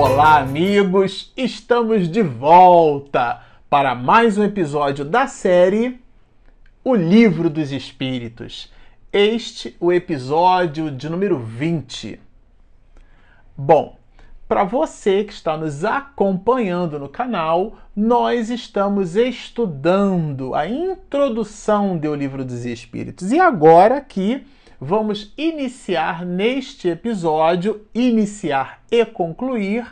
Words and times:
Olá, 0.00 0.38
amigos! 0.38 1.32
Estamos 1.36 2.08
de 2.08 2.22
volta 2.22 3.42
para 3.68 3.96
mais 3.96 4.38
um 4.38 4.44
episódio 4.44 5.04
da 5.04 5.26
série 5.26 6.00
O 6.84 6.94
Livro 6.94 7.50
dos 7.50 7.72
Espíritos. 7.72 8.72
Este 9.12 9.76
o 9.80 9.92
episódio 9.92 10.88
de 10.88 11.08
número 11.08 11.36
20. 11.36 12.20
Bom, 13.56 13.98
para 14.46 14.62
você 14.62 15.24
que 15.24 15.32
está 15.32 15.56
nos 15.56 15.84
acompanhando 15.84 16.96
no 17.00 17.08
canal, 17.08 17.76
nós 17.94 18.50
estamos 18.50 19.16
estudando 19.16 20.54
a 20.54 20.68
introdução 20.68 21.98
do 21.98 22.14
Livro 22.14 22.44
dos 22.44 22.64
Espíritos. 22.64 23.32
E 23.32 23.40
agora 23.40 23.96
aqui 23.96 24.46
vamos 24.80 25.32
iniciar 25.36 26.24
neste 26.24 26.88
episódio, 26.88 27.86
iniciar 27.94 28.82
e 28.90 29.04
concluir 29.04 29.86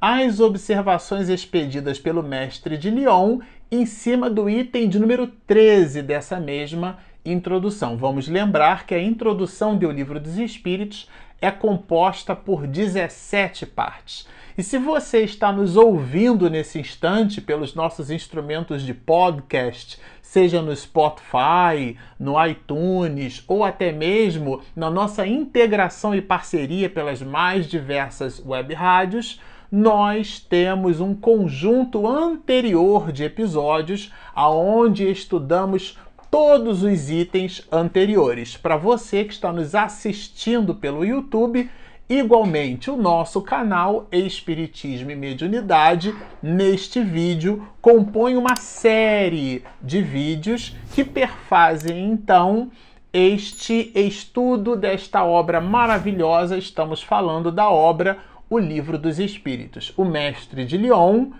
as 0.00 0.40
observações 0.40 1.28
expedidas 1.28 1.98
pelo 1.98 2.22
mestre 2.22 2.76
de 2.76 2.90
Lyon 2.90 3.38
em 3.70 3.86
cima 3.86 4.28
do 4.28 4.50
item 4.50 4.88
de 4.88 4.98
número 4.98 5.28
13 5.46 6.02
dessa 6.02 6.40
mesma 6.40 6.98
introdução. 7.24 7.96
Vamos 7.96 8.26
lembrar 8.26 8.84
que 8.84 8.94
a 8.94 9.00
introdução 9.00 9.76
do 9.76 9.90
Livro 9.90 10.18
dos 10.18 10.36
Espíritos 10.38 11.08
é 11.42 11.50
composta 11.50 12.34
por 12.36 12.68
17 12.68 13.66
partes. 13.66 14.28
E 14.56 14.62
se 14.62 14.78
você 14.78 15.22
está 15.22 15.50
nos 15.50 15.76
ouvindo 15.76 16.48
nesse 16.48 16.78
instante 16.78 17.40
pelos 17.40 17.74
nossos 17.74 18.10
instrumentos 18.10 18.82
de 18.82 18.94
podcast, 18.94 19.98
seja 20.20 20.62
no 20.62 20.74
Spotify, 20.76 21.96
no 22.18 22.42
iTunes 22.46 23.42
ou 23.48 23.64
até 23.64 23.90
mesmo 23.90 24.62
na 24.76 24.88
nossa 24.88 25.26
integração 25.26 26.14
e 26.14 26.22
parceria 26.22 26.88
pelas 26.88 27.20
mais 27.20 27.66
diversas 27.66 28.40
web 28.44 28.72
rádios, 28.72 29.40
nós 29.70 30.38
temos 30.38 31.00
um 31.00 31.14
conjunto 31.14 32.06
anterior 32.06 33.10
de 33.10 33.24
episódios 33.24 34.12
aonde 34.34 35.10
estudamos 35.10 35.98
todos 36.32 36.82
os 36.82 37.10
itens 37.10 37.62
anteriores. 37.70 38.56
Para 38.56 38.78
você 38.78 39.22
que 39.22 39.34
está 39.34 39.52
nos 39.52 39.74
assistindo 39.74 40.74
pelo 40.74 41.04
YouTube, 41.04 41.70
Igualmente, 42.08 42.90
o 42.90 42.96
nosso 42.96 43.40
canal 43.40 44.06
Espiritismo 44.12 45.10
e 45.10 45.16
Mediunidade, 45.16 46.14
neste 46.42 47.00
vídeo, 47.00 47.66
compõe 47.80 48.36
uma 48.36 48.54
série 48.54 49.64
de 49.80 50.02
vídeos 50.02 50.76
que 50.94 51.04
perfazem 51.04 52.10
então 52.10 52.70
este 53.14 53.92
estudo 53.94 54.76
desta 54.76 55.24
obra 55.24 55.58
maravilhosa. 55.58 56.58
Estamos 56.58 57.02
falando 57.02 57.50
da 57.50 57.70
obra 57.70 58.18
O 58.50 58.58
Livro 58.58 58.98
dos 58.98 59.18
Espíritos. 59.18 59.94
O 59.96 60.04
mestre 60.04 60.66
de 60.66 60.76
Lyon, 60.76 61.30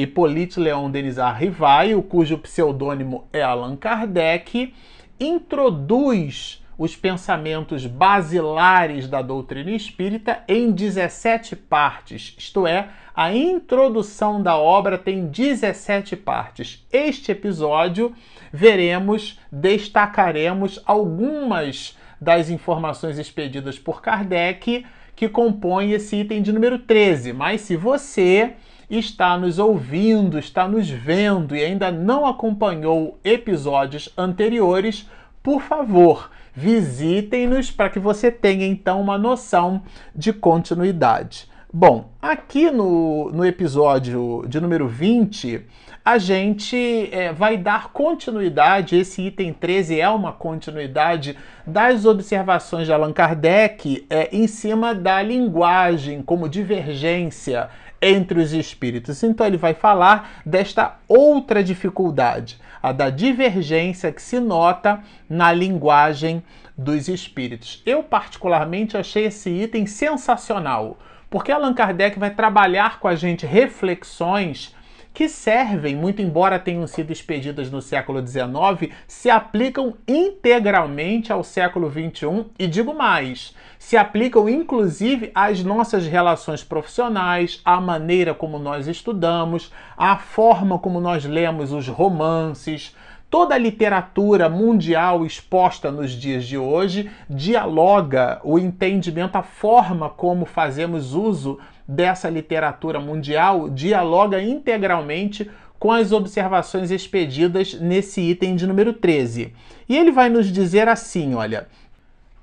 Hippolyte 0.00 0.58
Leon 0.58 0.90
Denisard 0.90 1.38
Rivail, 1.38 2.02
cujo 2.02 2.38
pseudônimo 2.38 3.28
é 3.32 3.42
Allan 3.42 3.76
Kardec, 3.76 4.74
introduz 5.20 6.62
os 6.76 6.96
pensamentos 6.96 7.86
basilares 7.86 9.06
da 9.06 9.22
doutrina 9.22 9.70
espírita 9.70 10.42
em 10.48 10.72
17 10.72 11.54
partes, 11.54 12.34
isto 12.36 12.66
é, 12.66 12.88
a 13.14 13.32
introdução 13.32 14.42
da 14.42 14.56
obra 14.56 14.98
tem 14.98 15.26
17 15.26 16.16
partes. 16.16 16.84
Este 16.92 17.30
episódio 17.30 18.12
veremos, 18.52 19.38
destacaremos 19.52 20.82
algumas 20.84 21.96
das 22.20 22.50
informações 22.50 23.18
expedidas 23.18 23.78
por 23.78 24.02
Kardec 24.02 24.84
que 25.14 25.28
compõem 25.28 25.92
esse 25.92 26.16
item 26.16 26.42
de 26.42 26.52
número 26.52 26.78
13. 26.80 27.32
Mas 27.32 27.60
se 27.60 27.76
você 27.76 28.54
está 28.88 29.36
nos 29.38 29.58
ouvindo, 29.58 30.38
está 30.38 30.68
nos 30.68 30.88
vendo 30.88 31.56
e 31.56 31.62
ainda 31.62 31.90
não 31.90 32.26
acompanhou 32.26 33.18
episódios 33.24 34.12
anteriores, 34.16 35.08
por 35.42 35.60
favor, 35.60 36.30
visitem-nos 36.54 37.70
para 37.70 37.90
que 37.90 37.98
você 37.98 38.30
tenha 38.30 38.66
então 38.66 39.00
uma 39.00 39.18
noção 39.18 39.82
de 40.14 40.32
continuidade. 40.32 41.48
Bom, 41.76 42.10
aqui 42.22 42.70
no, 42.70 43.30
no 43.30 43.44
episódio 43.44 44.44
de 44.46 44.60
número 44.60 44.86
20, 44.86 45.66
a 46.04 46.18
gente 46.18 47.08
é, 47.10 47.32
vai 47.32 47.56
dar 47.56 47.88
continuidade, 47.88 48.94
esse 48.94 49.22
item 49.22 49.52
13 49.52 49.98
é 49.98 50.08
uma 50.08 50.32
continuidade 50.32 51.36
das 51.66 52.04
observações 52.04 52.86
de 52.86 52.92
Allan 52.92 53.12
Kardec 53.12 54.06
é, 54.08 54.28
em 54.30 54.46
cima 54.46 54.94
da 54.94 55.20
linguagem 55.20 56.22
como 56.22 56.48
divergência 56.48 57.70
entre 58.00 58.38
os 58.40 58.52
espíritos. 58.52 59.22
Então 59.22 59.46
ele 59.46 59.56
vai 59.56 59.74
falar 59.74 60.40
desta 60.44 60.96
outra 61.08 61.62
dificuldade, 61.62 62.58
a 62.82 62.92
da 62.92 63.10
divergência 63.10 64.12
que 64.12 64.20
se 64.20 64.38
nota 64.40 65.02
na 65.28 65.52
linguagem 65.52 66.42
dos 66.76 67.08
espíritos. 67.08 67.82
Eu, 67.86 68.02
particularmente, 68.02 68.96
achei 68.96 69.26
esse 69.26 69.48
item 69.48 69.86
sensacional, 69.86 70.98
porque 71.30 71.52
Allan 71.52 71.72
Kardec 71.72 72.18
vai 72.18 72.30
trabalhar 72.30 72.98
com 72.98 73.08
a 73.08 73.14
gente 73.14 73.46
reflexões 73.46 74.73
que 75.14 75.28
servem, 75.28 75.94
muito 75.94 76.20
embora 76.20 76.58
tenham 76.58 76.84
sido 76.88 77.12
expedidas 77.12 77.70
no 77.70 77.80
século 77.80 78.20
XIX, 78.26 78.92
se 79.06 79.30
aplicam 79.30 79.94
integralmente 80.08 81.32
ao 81.32 81.44
século 81.44 81.88
XXI 81.88 82.46
e 82.58 82.66
digo 82.66 82.92
mais, 82.92 83.54
se 83.78 83.96
aplicam 83.96 84.48
inclusive 84.48 85.30
às 85.32 85.62
nossas 85.62 86.04
relações 86.04 86.64
profissionais, 86.64 87.60
à 87.64 87.80
maneira 87.80 88.34
como 88.34 88.58
nós 88.58 88.88
estudamos, 88.88 89.72
à 89.96 90.16
forma 90.16 90.80
como 90.80 91.00
nós 91.00 91.24
lemos 91.24 91.72
os 91.72 91.86
romances. 91.86 92.92
Toda 93.30 93.54
a 93.54 93.58
literatura 93.58 94.48
mundial 94.48 95.24
exposta 95.24 95.92
nos 95.92 96.10
dias 96.10 96.44
de 96.44 96.58
hoje 96.58 97.08
dialoga 97.30 98.40
o 98.42 98.58
entendimento, 98.58 99.36
a 99.36 99.42
forma 99.42 100.10
como 100.10 100.44
fazemos 100.44 101.14
uso 101.14 101.58
dessa 101.86 102.28
literatura 102.28 102.98
mundial 102.98 103.68
dialoga 103.68 104.42
integralmente 104.42 105.50
com 105.78 105.92
as 105.92 106.12
observações 106.12 106.90
expedidas 106.90 107.74
nesse 107.74 108.20
item 108.20 108.56
de 108.56 108.66
número 108.66 108.92
13. 108.92 109.52
E 109.88 109.96
ele 109.96 110.10
vai 110.10 110.28
nos 110.28 110.50
dizer 110.50 110.88
assim: 110.88 111.34
olha, 111.34 111.68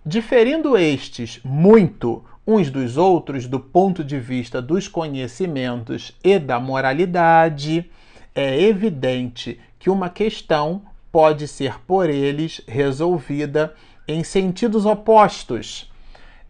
diferindo 0.06 0.78
estes 0.78 1.40
muito 1.44 2.24
uns 2.46 2.70
dos 2.70 2.98
outros 2.98 3.48
do 3.48 3.60
ponto 3.60 4.04
de 4.04 4.20
vista 4.20 4.62
dos 4.62 4.88
conhecimentos 4.88 6.16
e 6.24 6.40
da 6.40 6.60
moralidade, 6.60 7.90
é 8.34 8.62
evidente 8.62 9.60
que 9.78 9.90
uma 9.90 10.10
questão 10.10 10.82
pode 11.12 11.48
ser 11.48 11.80
por 11.82 12.10
eles 12.10 12.62
resolvida 12.68 13.74
em 14.08 14.24
sentidos 14.24 14.86
opostos 14.86 15.91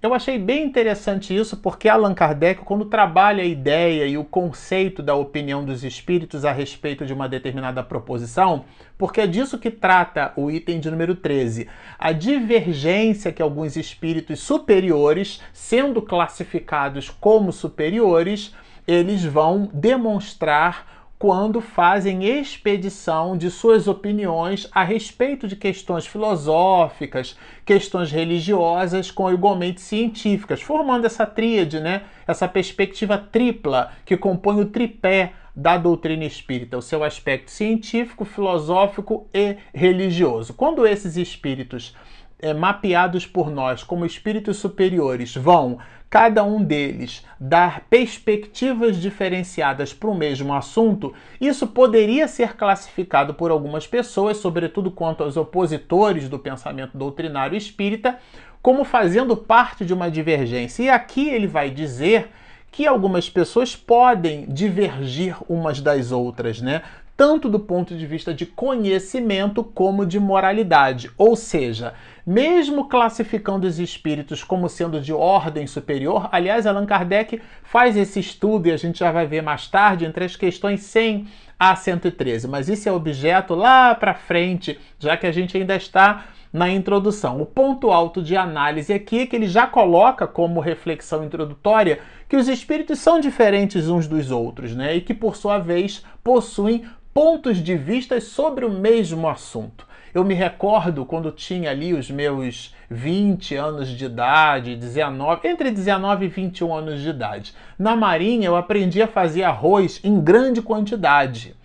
eu 0.02 0.16
achei 0.16 0.40
bem 0.40 0.66
interessante 0.66 1.36
isso 1.36 1.58
porque 1.58 1.88
Allan 1.88 2.16
Kardec, 2.16 2.64
quando 2.64 2.86
trabalha 2.86 3.44
a 3.44 3.46
ideia 3.46 4.08
e 4.08 4.18
o 4.18 4.24
conceito 4.24 5.04
da 5.04 5.14
opinião 5.14 5.64
dos 5.64 5.84
espíritos 5.84 6.44
a 6.44 6.52
respeito 6.52 7.06
de 7.06 7.14
uma 7.14 7.30
determinada 7.30 7.84
proposição, 7.84 8.66
porque 8.98 9.22
é 9.22 9.28
disso 9.28 9.60
que 9.60 9.70
trata 9.70 10.34
o 10.36 10.50
item 10.50 10.80
de 10.80 10.90
número 10.90 11.14
13, 11.14 11.68
a 12.00 12.12
divergência 12.12 13.32
que 13.32 13.44
alguns 13.44 13.76
espíritos 13.76 14.40
superiores, 14.40 15.40
sendo 15.54 16.02
classificados 16.02 17.12
como 17.12 17.52
superiores, 17.52 18.56
eles 18.88 19.24
vão 19.24 19.70
demonstrar 19.72 21.01
quando 21.22 21.62
fazem 21.62 22.26
expedição 22.26 23.38
de 23.38 23.52
suas 23.52 23.88
opiniões 23.88 24.68
a 24.72 24.84
respeito 24.84 25.48
de 25.48 25.56
questões 25.56 26.08
filosóficas, 26.08 27.38
questões 27.64 28.12
religiosas, 28.12 29.12
com 29.12 29.32
igualmente 29.32 29.82
científicas, 29.82 30.64
formando 30.64 31.06
essa 31.06 31.24
tríade, 31.24 31.80
né? 31.80 32.06
essa 32.28 32.48
perspectiva 32.48 33.20
tripla 33.20 33.92
que 34.04 34.18
compõe 34.18 34.62
o 34.62 34.66
tripé 34.66 35.34
da 35.56 35.78
doutrina 35.78 36.26
espírita, 36.26 36.76
o 36.76 36.82
seu 36.82 37.04
aspecto 37.04 37.52
científico, 37.52 38.26
filosófico 38.26 39.30
e 39.32 39.58
religioso. 39.76 40.56
Quando 40.56 40.88
esses 40.88 41.18
espíritos 41.18 41.96
é, 42.42 42.54
mapeados 42.54 43.26
por 43.26 43.50
nós 43.50 43.84
como 43.84 44.06
espíritos 44.06 44.58
superiores 44.58 45.36
vão 45.36 45.80
cada 46.12 46.44
um 46.44 46.62
deles 46.62 47.26
dar 47.40 47.86
perspectivas 47.90 48.98
diferenciadas 48.98 49.94
para 49.94 50.10
o 50.10 50.14
mesmo 50.14 50.54
assunto, 50.54 51.14
isso 51.40 51.66
poderia 51.66 52.28
ser 52.28 52.58
classificado 52.58 53.34
por 53.34 53.50
algumas 53.50 53.88
pessoas, 53.88 54.36
sobretudo 54.36 54.92
quanto 54.92 55.24
aos 55.24 55.38
opositores 55.38 56.28
do 56.28 56.38
pensamento 56.38 56.98
doutrinário 56.98 57.58
espírita, 57.58 58.20
como 58.62 58.84
fazendo 58.84 59.38
parte 59.38 59.86
de 59.86 59.94
uma 59.94 60.12
divergência. 60.12 60.84
E 60.84 60.90
aqui 60.90 61.30
ele 61.30 61.48
vai 61.48 61.70
dizer 61.70 62.30
que 62.70 62.86
algumas 62.86 63.30
pessoas 63.30 63.74
podem 63.74 64.46
divergir 64.48 65.38
umas 65.48 65.80
das 65.80 66.12
outras, 66.12 66.62
né? 66.62 66.82
Tanto 67.16 67.48
do 67.48 67.60
ponto 67.60 67.96
de 67.96 68.06
vista 68.06 68.34
de 68.34 68.46
conhecimento 68.46 69.64
como 69.64 70.06
de 70.06 70.20
moralidade. 70.20 71.12
Ou 71.18 71.36
seja, 71.36 71.94
mesmo 72.26 72.88
classificando 72.88 73.68
os 73.68 73.80
espíritos 73.80 74.44
como 74.44 74.70
sendo 74.70 75.02
de 75.02 75.14
ordem 75.14 75.66
superior. 75.68 76.30
Aliás, 76.32 76.66
Allan 76.66 76.86
Kardec 76.86 77.42
faz 77.64 77.98
esse 77.98 78.20
estudo 78.20 78.68
e 78.68 78.72
a 78.72 78.78
gente 78.78 79.00
já 79.00 79.12
vai 79.12 79.26
ver 79.26 79.42
mais 79.42 79.68
tarde 79.68 80.06
entre 80.06 80.26
as 80.26 80.36
questões 80.36 80.82
100 80.82 81.28
a 81.60 81.76
113, 81.76 82.48
mas 82.48 82.68
isso 82.70 82.90
é 82.90 82.92
objeto 82.92 83.54
lá 83.54 83.94
para 83.94 84.16
frente, 84.16 84.80
já 84.98 85.16
que 85.16 85.28
a 85.28 85.32
gente 85.32 85.56
ainda 85.56 85.76
está 85.76 86.26
na 86.52 86.70
introdução. 86.70 87.42
O 87.42 87.46
ponto 87.46 87.92
alto 87.92 88.22
de 88.22 88.36
análise 88.36 88.94
aqui 88.94 89.20
é 89.20 89.26
que 89.26 89.36
ele 89.36 89.48
já 89.48 89.68
coloca 89.68 90.28
como 90.28 90.60
reflexão 90.60 91.24
introdutória 91.24 92.00
que 92.28 92.36
os 92.36 92.48
espíritos 92.48 93.00
são 93.00 93.20
diferentes 93.20 93.88
uns 93.88 94.08
dos 94.08 94.32
outros, 94.32 94.76
né? 94.76 94.96
E 94.96 95.02
que 95.02 95.14
por 95.14 95.36
sua 95.36 95.60
vez 95.60 96.04
possuem 96.24 96.84
pontos 97.14 97.58
de 97.58 97.76
vista 97.76 98.20
sobre 98.20 98.66
o 98.66 98.70
mesmo 98.70 99.28
assunto. 99.28 99.88
Eu 100.14 100.26
me 100.26 100.34
recordo 100.34 101.06
quando 101.06 101.32
tinha 101.32 101.72
ali 101.72 101.94
os 101.94 102.12
meus 102.12 102.76
20 102.90 103.56
anos 103.56 103.88
de 103.88 104.06
idade, 104.06 104.76
19, 104.76 105.48
entre 105.48 105.72
19 105.72 106.26
e 106.26 106.28
21 106.28 106.74
anos 106.74 107.02
de 107.02 107.10
idade. 107.10 107.54
Na 107.80 107.96
Marinha 107.96 108.48
eu 108.48 108.56
aprendi 108.58 109.02
a 109.02 109.08
fazer 109.08 109.44
arroz 109.44 110.02
em 110.04 110.20
grande 110.20 110.62
quantidade. 110.62 111.56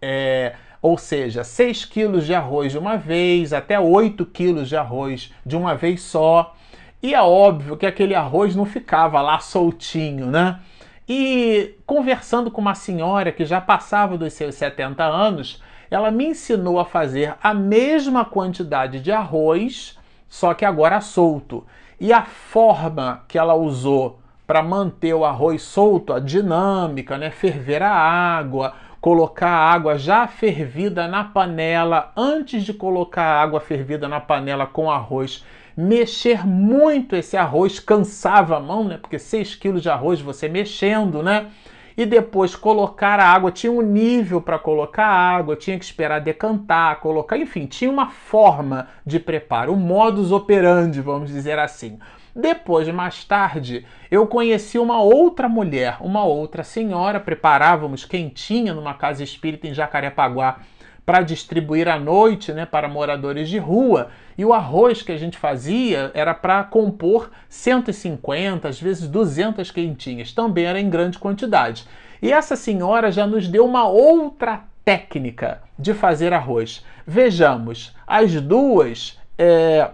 É, 0.00 0.54
ou 0.80 0.96
seja, 0.96 1.42
6 1.42 1.84
quilos 1.86 2.26
de 2.26 2.34
arroz 2.34 2.70
de 2.70 2.78
uma 2.78 2.96
vez, 2.96 3.52
até 3.52 3.80
8 3.80 4.24
quilos 4.26 4.68
de 4.68 4.76
arroz 4.76 5.32
de 5.44 5.56
uma 5.56 5.74
vez 5.74 6.00
só. 6.02 6.54
E 7.02 7.12
é 7.12 7.20
óbvio 7.20 7.76
que 7.76 7.86
aquele 7.86 8.14
arroz 8.14 8.54
não 8.54 8.64
ficava 8.64 9.20
lá 9.20 9.40
soltinho, 9.40 10.26
né? 10.26 10.60
E 11.08 11.74
conversando 11.84 12.50
com 12.50 12.60
uma 12.60 12.74
senhora 12.74 13.32
que 13.32 13.44
já 13.44 13.60
passava 13.60 14.16
dos 14.16 14.32
seus 14.32 14.54
70 14.54 15.04
anos, 15.04 15.62
ela 15.90 16.10
me 16.10 16.26
ensinou 16.26 16.78
a 16.78 16.84
fazer 16.84 17.34
a 17.42 17.54
mesma 17.54 18.24
quantidade 18.24 19.00
de 19.00 19.12
arroz, 19.12 19.98
só 20.28 20.54
que 20.54 20.64
agora 20.64 21.00
solto. 21.00 21.64
E 22.00 22.12
a 22.12 22.22
forma 22.22 23.24
que 23.28 23.38
ela 23.38 23.54
usou 23.54 24.18
para 24.46 24.62
manter 24.62 25.14
o 25.14 25.24
arroz 25.24 25.62
solto, 25.62 26.12
a 26.12 26.20
dinâmica, 26.20 27.18
né? 27.18 27.30
ferver 27.30 27.82
a 27.82 27.92
água, 27.92 28.74
colocar 29.00 29.48
a 29.48 29.72
água 29.72 29.98
já 29.98 30.26
fervida 30.26 31.08
na 31.08 31.24
panela, 31.24 32.12
antes 32.16 32.64
de 32.64 32.72
colocar 32.72 33.22
a 33.22 33.42
água 33.42 33.60
fervida 33.60 34.08
na 34.08 34.20
panela 34.20 34.66
com 34.66 34.90
arroz, 34.90 35.44
mexer 35.76 36.46
muito 36.46 37.14
esse 37.14 37.36
arroz, 37.36 37.78
cansava 37.78 38.56
a 38.56 38.60
mão, 38.60 38.84
né? 38.84 38.98
Porque 38.98 39.18
6 39.18 39.56
quilos 39.56 39.82
de 39.82 39.90
arroz 39.90 40.20
você 40.20 40.48
mexendo, 40.48 41.22
né? 41.22 41.48
E 41.96 42.04
depois 42.04 42.54
colocar 42.54 43.18
a 43.18 43.26
água. 43.26 43.50
Tinha 43.50 43.72
um 43.72 43.80
nível 43.80 44.40
para 44.40 44.58
colocar 44.58 45.06
a 45.06 45.36
água, 45.36 45.56
tinha 45.56 45.78
que 45.78 45.84
esperar 45.84 46.20
decantar, 46.20 47.00
colocar, 47.00 47.36
enfim, 47.36 47.66
tinha 47.66 47.90
uma 47.90 48.10
forma 48.10 48.88
de 49.04 49.18
preparo, 49.18 49.72
um 49.72 49.76
modus 49.76 50.30
operandi, 50.32 51.00
vamos 51.00 51.30
dizer 51.30 51.58
assim. 51.58 51.98
Depois, 52.34 52.86
mais 52.88 53.24
tarde, 53.24 53.86
eu 54.10 54.26
conheci 54.26 54.78
uma 54.78 55.00
outra 55.00 55.48
mulher, 55.48 55.96
uma 56.00 56.22
outra 56.22 56.62
senhora, 56.62 57.18
preparávamos 57.18 58.04
quentinha 58.04 58.74
numa 58.74 58.92
casa 58.92 59.24
espírita 59.24 59.66
em 59.66 59.72
Jacarepaguá 59.72 60.58
para 61.06 61.22
distribuir 61.22 61.86
à 61.86 62.00
noite 62.00 62.52
né, 62.52 62.66
para 62.66 62.88
moradores 62.88 63.48
de 63.48 63.58
rua. 63.58 64.08
E 64.36 64.44
o 64.44 64.52
arroz 64.52 65.02
que 65.02 65.12
a 65.12 65.16
gente 65.16 65.38
fazia 65.38 66.10
era 66.12 66.34
para 66.34 66.64
compor 66.64 67.30
150, 67.48 68.68
às 68.68 68.80
vezes 68.80 69.06
200 69.06 69.70
quentinhas. 69.70 70.32
Também 70.32 70.64
era 70.64 70.80
em 70.80 70.90
grande 70.90 71.16
quantidade. 71.16 71.86
E 72.20 72.32
essa 72.32 72.56
senhora 72.56 73.12
já 73.12 73.24
nos 73.24 73.46
deu 73.46 73.64
uma 73.64 73.86
outra 73.86 74.64
técnica 74.84 75.62
de 75.78 75.94
fazer 75.94 76.32
arroz. 76.32 76.84
Vejamos, 77.06 77.94
as 78.04 78.40
duas 78.40 79.18
é, 79.38 79.90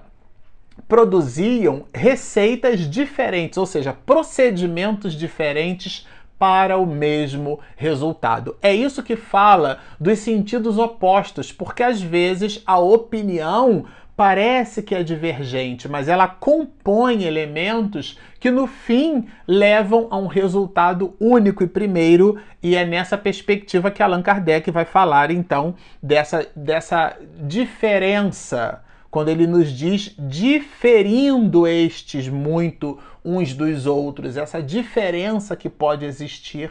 produziam 0.88 1.84
receitas 1.92 2.80
diferentes, 2.88 3.58
ou 3.58 3.66
seja, 3.66 3.92
procedimentos 3.92 5.14
diferentes 5.14 6.06
para 6.42 6.76
o 6.76 6.84
mesmo 6.84 7.60
resultado. 7.76 8.56
É 8.60 8.74
isso 8.74 9.00
que 9.00 9.14
fala 9.14 9.78
dos 10.00 10.18
sentidos 10.18 10.76
opostos, 10.76 11.52
porque 11.52 11.84
às 11.84 12.02
vezes 12.02 12.60
a 12.66 12.80
opinião 12.80 13.84
parece 14.16 14.82
que 14.82 14.92
é 14.92 15.04
divergente, 15.04 15.88
mas 15.88 16.08
ela 16.08 16.26
compõe 16.26 17.22
elementos 17.22 18.18
que 18.40 18.50
no 18.50 18.66
fim 18.66 19.28
levam 19.46 20.08
a 20.10 20.16
um 20.16 20.26
resultado 20.26 21.14
único 21.20 21.62
e 21.62 21.68
primeiro, 21.68 22.36
e 22.60 22.74
é 22.74 22.84
nessa 22.84 23.16
perspectiva 23.16 23.88
que 23.88 24.02
Allan 24.02 24.20
Kardec 24.20 24.68
vai 24.72 24.84
falar 24.84 25.30
então 25.30 25.76
dessa, 26.02 26.44
dessa 26.56 27.16
diferença 27.38 28.82
quando 29.12 29.28
ele 29.28 29.46
nos 29.46 29.70
diz 29.70 30.14
diferindo 30.18 31.66
estes 31.66 32.28
muito 32.28 32.98
uns 33.22 33.52
dos 33.52 33.84
outros, 33.84 34.38
essa 34.38 34.62
diferença 34.62 35.54
que 35.54 35.68
pode 35.68 36.06
existir 36.06 36.70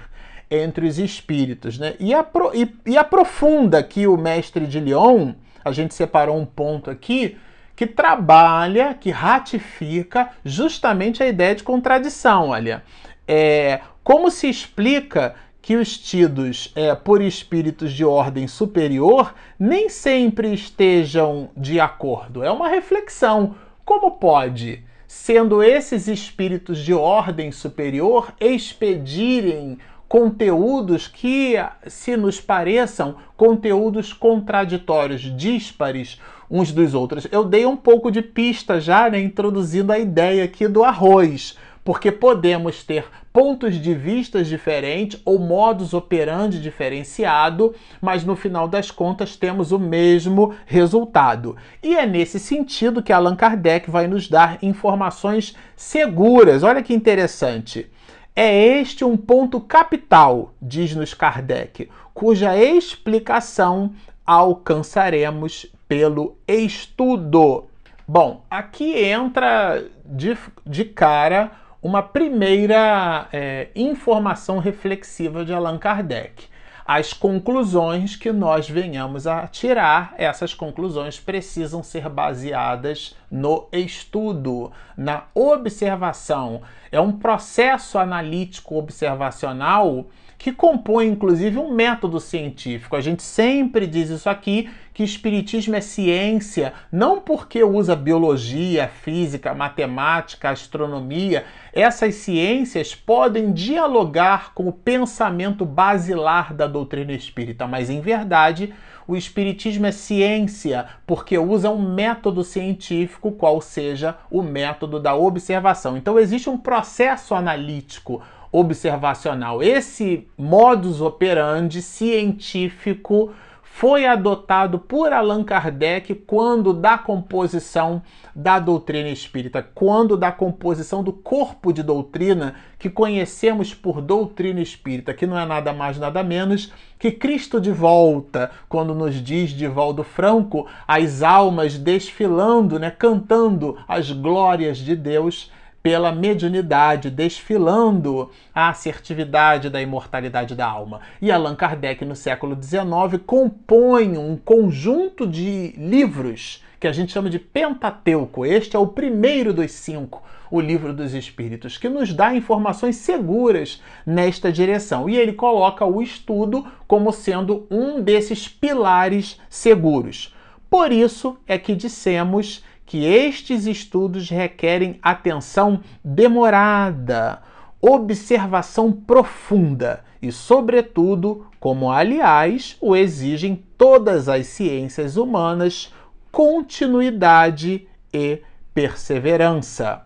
entre 0.49 0.87
os 0.87 0.97
espíritos. 0.97 1.77
Né? 1.77 1.93
E, 1.99 2.15
apro 2.15 2.49
e, 2.55 2.67
e 2.83 2.97
aprofunda 2.97 3.83
que 3.83 4.07
o 4.07 4.17
mestre 4.17 4.65
de 4.65 4.79
Lyon, 4.79 5.35
a 5.63 5.71
gente 5.71 5.93
separou 5.93 6.35
um 6.35 6.45
ponto 6.45 6.89
aqui, 6.89 7.37
que 7.75 7.85
trabalha, 7.85 8.95
que 8.95 9.11
ratifica 9.11 10.31
justamente 10.43 11.21
a 11.21 11.27
ideia 11.27 11.53
de 11.53 11.61
contradição. 11.61 12.49
Olha, 12.49 12.81
é, 13.27 13.81
como 14.03 14.31
se 14.31 14.49
explica 14.49 15.35
que 15.61 15.75
os 15.75 15.97
tidos 15.97 16.71
é, 16.75 16.95
por 16.95 17.21
espíritos 17.21 17.93
de 17.93 18.03
ordem 18.03 18.47
superior 18.47 19.33
nem 19.59 19.89
sempre 19.89 20.53
estejam 20.53 21.49
de 21.55 21.79
acordo. 21.79 22.43
É 22.43 22.51
uma 22.51 22.67
reflexão. 22.67 23.55
Como 23.85 24.11
pode, 24.11 24.83
sendo 25.07 25.61
esses 25.61 26.07
espíritos 26.07 26.79
de 26.79 26.93
ordem 26.93 27.51
superior, 27.51 28.33
expedirem 28.39 29.77
conteúdos 30.07 31.07
que 31.07 31.55
se 31.87 32.17
nos 32.17 32.41
pareçam 32.41 33.15
conteúdos 33.37 34.13
contraditórios, 34.13 35.21
díspares 35.37 36.19
uns 36.49 36.71
dos 36.71 36.93
outros? 36.93 37.27
Eu 37.31 37.43
dei 37.43 37.65
um 37.65 37.77
pouco 37.77 38.11
de 38.11 38.21
pista 38.21 38.79
já, 38.79 39.09
né, 39.09 39.19
introduzindo 39.19 39.91
a 39.91 39.99
ideia 39.99 40.43
aqui 40.43 40.67
do 40.67 40.83
arroz 40.83 41.55
porque 41.83 42.11
podemos 42.11 42.83
ter 42.83 43.05
pontos 43.33 43.75
de 43.75 43.93
vistas 43.93 44.47
diferentes 44.47 45.21
ou 45.23 45.39
modus 45.39 45.93
operandi 45.93 46.59
diferenciado, 46.59 47.73
mas 48.01 48.23
no 48.23 48.35
final 48.35 48.67
das 48.67 48.91
contas 48.91 49.35
temos 49.35 49.71
o 49.71 49.79
mesmo 49.79 50.53
resultado. 50.65 51.55
E 51.81 51.95
é 51.95 52.05
nesse 52.05 52.39
sentido 52.39 53.01
que 53.01 53.13
Allan 53.13 53.35
Kardec 53.35 53.89
vai 53.89 54.07
nos 54.07 54.27
dar 54.27 54.57
informações 54.61 55.55
seguras. 55.75 56.63
Olha 56.63 56.83
que 56.83 56.93
interessante. 56.93 57.89
É 58.35 58.79
este 58.79 59.03
um 59.03 59.17
ponto 59.17 59.59
capital, 59.59 60.53
diz-nos 60.61 61.13
Kardec, 61.13 61.89
cuja 62.13 62.57
explicação 62.57 63.93
alcançaremos 64.25 65.65
pelo 65.87 66.37
estudo. 66.47 67.65
Bom, 68.07 68.43
aqui 68.49 68.97
entra 68.97 69.83
de, 70.05 70.37
de 70.65 70.85
cara 70.85 71.51
uma 71.81 72.03
primeira 72.03 73.27
é, 73.33 73.69
informação 73.75 74.59
reflexiva 74.59 75.43
de 75.43 75.53
Allan 75.53 75.77
Kardec. 75.77 76.45
As 76.85 77.13
conclusões 77.13 78.15
que 78.15 78.31
nós 78.31 78.69
venhamos 78.69 79.25
a 79.25 79.47
tirar, 79.47 80.13
essas 80.17 80.53
conclusões 80.53 81.19
precisam 81.19 81.81
ser 81.81 82.09
baseadas 82.09 83.15
no 83.29 83.67
estudo, 83.71 84.71
na 84.97 85.23
observação. 85.33 86.61
É 86.91 86.99
um 86.99 87.13
processo 87.13 87.97
analítico 87.97 88.75
observacional 88.75 90.07
que 90.41 90.51
compõe 90.51 91.07
inclusive 91.07 91.59
um 91.59 91.71
método 91.71 92.19
científico. 92.19 92.95
A 92.95 93.01
gente 93.01 93.21
sempre 93.21 93.85
diz 93.85 94.09
isso 94.09 94.27
aqui, 94.27 94.71
que 94.91 95.03
espiritismo 95.03 95.75
é 95.75 95.81
ciência, 95.81 96.73
não 96.91 97.21
porque 97.21 97.63
usa 97.63 97.95
biologia, 97.95 98.87
física, 98.87 99.53
matemática, 99.53 100.49
astronomia. 100.49 101.45
Essas 101.73 102.15
ciências 102.15 102.93
podem 102.93 103.53
dialogar 103.53 104.53
com 104.53 104.67
o 104.67 104.73
pensamento 104.73 105.65
basilar 105.65 106.53
da 106.53 106.67
doutrina 106.67 107.13
espírita, 107.13 107.65
mas 107.65 107.89
em 107.89 108.01
verdade, 108.01 108.73
o 109.07 109.15
espiritismo 109.15 109.85
é 109.85 109.91
ciência 109.91 110.85
porque 111.07 111.37
usa 111.37 111.69
um 111.69 111.93
método 111.93 112.43
científico, 112.43 113.31
qual 113.31 113.61
seja 113.61 114.17
o 114.29 114.41
método 114.41 114.99
da 114.99 115.15
observação. 115.15 115.95
Então 115.95 116.19
existe 116.19 116.49
um 116.49 116.57
processo 116.57 117.33
analítico 117.33 118.21
observacional. 118.51 119.63
Esse 119.63 120.27
modus 120.37 120.99
operandi 120.99 121.81
científico 121.81 123.31
foi 123.73 124.05
adotado 124.05 124.77
por 124.77 125.13
Allan 125.13 125.43
Kardec 125.43 126.13
quando 126.13 126.73
da 126.73 126.97
composição 126.97 128.03
da 128.35 128.59
doutrina 128.59 129.09
espírita, 129.09 129.65
quando 129.73 130.17
da 130.17 130.31
composição 130.31 131.01
do 131.01 131.13
corpo 131.13 131.71
de 131.71 131.81
doutrina 131.81 132.55
que 132.77 132.89
conhecemos 132.89 133.73
por 133.73 134.01
doutrina 134.01 134.61
espírita, 134.61 135.13
que 135.13 135.25
não 135.25 135.39
é 135.39 135.45
nada 135.45 135.73
mais 135.73 135.97
nada 135.97 136.21
menos 136.21 136.71
que 136.99 137.11
Cristo 137.11 137.59
de 137.59 137.71
volta, 137.71 138.51
quando 138.69 138.93
nos 138.93 139.15
diz 139.15 139.49
Divaldo 139.49 140.03
Franco, 140.03 140.67
as 140.87 141.23
almas 141.23 141.77
desfilando, 141.77 142.77
né, 142.77 142.91
cantando 142.91 143.77
as 143.87 144.11
glórias 144.11 144.77
de 144.77 144.95
Deus 144.95 145.49
pela 145.83 146.11
mediunidade, 146.11 147.09
desfilando 147.09 148.29
a 148.53 148.69
assertividade 148.69 149.69
da 149.69 149.81
imortalidade 149.81 150.55
da 150.55 150.67
alma. 150.67 151.01
E 151.21 151.31
Allan 151.31 151.55
Kardec, 151.55 152.05
no 152.05 152.15
século 152.15 152.57
XIX, 152.61 153.21
compõe 153.25 154.17
um 154.17 154.37
conjunto 154.37 155.25
de 155.27 155.73
livros 155.77 156.63
que 156.79 156.87
a 156.87 156.91
gente 156.91 157.11
chama 157.11 157.29
de 157.29 157.39
Pentateuco. 157.39 158.45
Este 158.45 158.75
é 158.75 158.79
o 158.79 158.87
primeiro 158.87 159.53
dos 159.53 159.71
cinco, 159.71 160.23
o 160.49 160.59
Livro 160.59 160.93
dos 160.93 161.13
Espíritos, 161.13 161.77
que 161.77 161.87
nos 161.87 162.11
dá 162.11 162.33
informações 162.35 162.95
seguras 162.97 163.81
nesta 164.05 164.51
direção. 164.51 165.07
E 165.07 165.15
ele 165.15 165.33
coloca 165.33 165.85
o 165.85 166.01
estudo 166.01 166.65
como 166.87 167.11
sendo 167.11 167.67
um 167.69 168.01
desses 168.01 168.47
pilares 168.47 169.39
seguros. 169.47 170.35
Por 170.69 170.91
isso 170.91 171.37
é 171.45 171.57
que 171.57 171.75
dissemos 171.75 172.63
que 172.91 173.05
estes 173.05 173.67
estudos 173.67 174.29
requerem 174.29 174.99
atenção 175.01 175.79
demorada, 176.03 177.41
observação 177.79 178.91
profunda 178.91 180.03
e, 180.21 180.29
sobretudo, 180.29 181.47
como 181.57 181.89
aliás 181.89 182.75
o 182.81 182.93
exigem 182.93 183.63
todas 183.77 184.27
as 184.27 184.47
ciências 184.47 185.15
humanas, 185.15 185.93
continuidade 186.33 187.87
e 188.13 188.41
perseverança. 188.73 190.01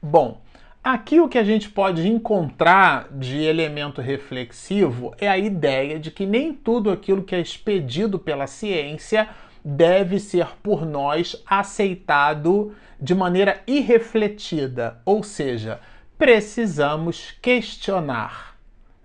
Bom, 0.00 0.40
aqui 0.84 1.18
o 1.18 1.28
que 1.28 1.38
a 1.38 1.44
gente 1.44 1.70
pode 1.70 2.06
encontrar 2.06 3.08
de 3.10 3.42
elemento 3.42 4.00
reflexivo 4.00 5.12
é 5.18 5.28
a 5.28 5.36
ideia 5.36 5.98
de 5.98 6.12
que 6.12 6.24
nem 6.24 6.54
tudo 6.54 6.88
aquilo 6.88 7.24
que 7.24 7.34
é 7.34 7.40
expedido 7.40 8.16
pela 8.16 8.46
ciência 8.46 9.28
deve 9.64 10.18
ser 10.18 10.48
por 10.62 10.84
nós 10.84 11.42
aceitado 11.46 12.74
de 13.00 13.14
maneira 13.14 13.60
irrefletida, 13.66 15.00
ou 15.04 15.22
seja, 15.22 15.80
precisamos 16.16 17.36
questionar. 17.42 18.56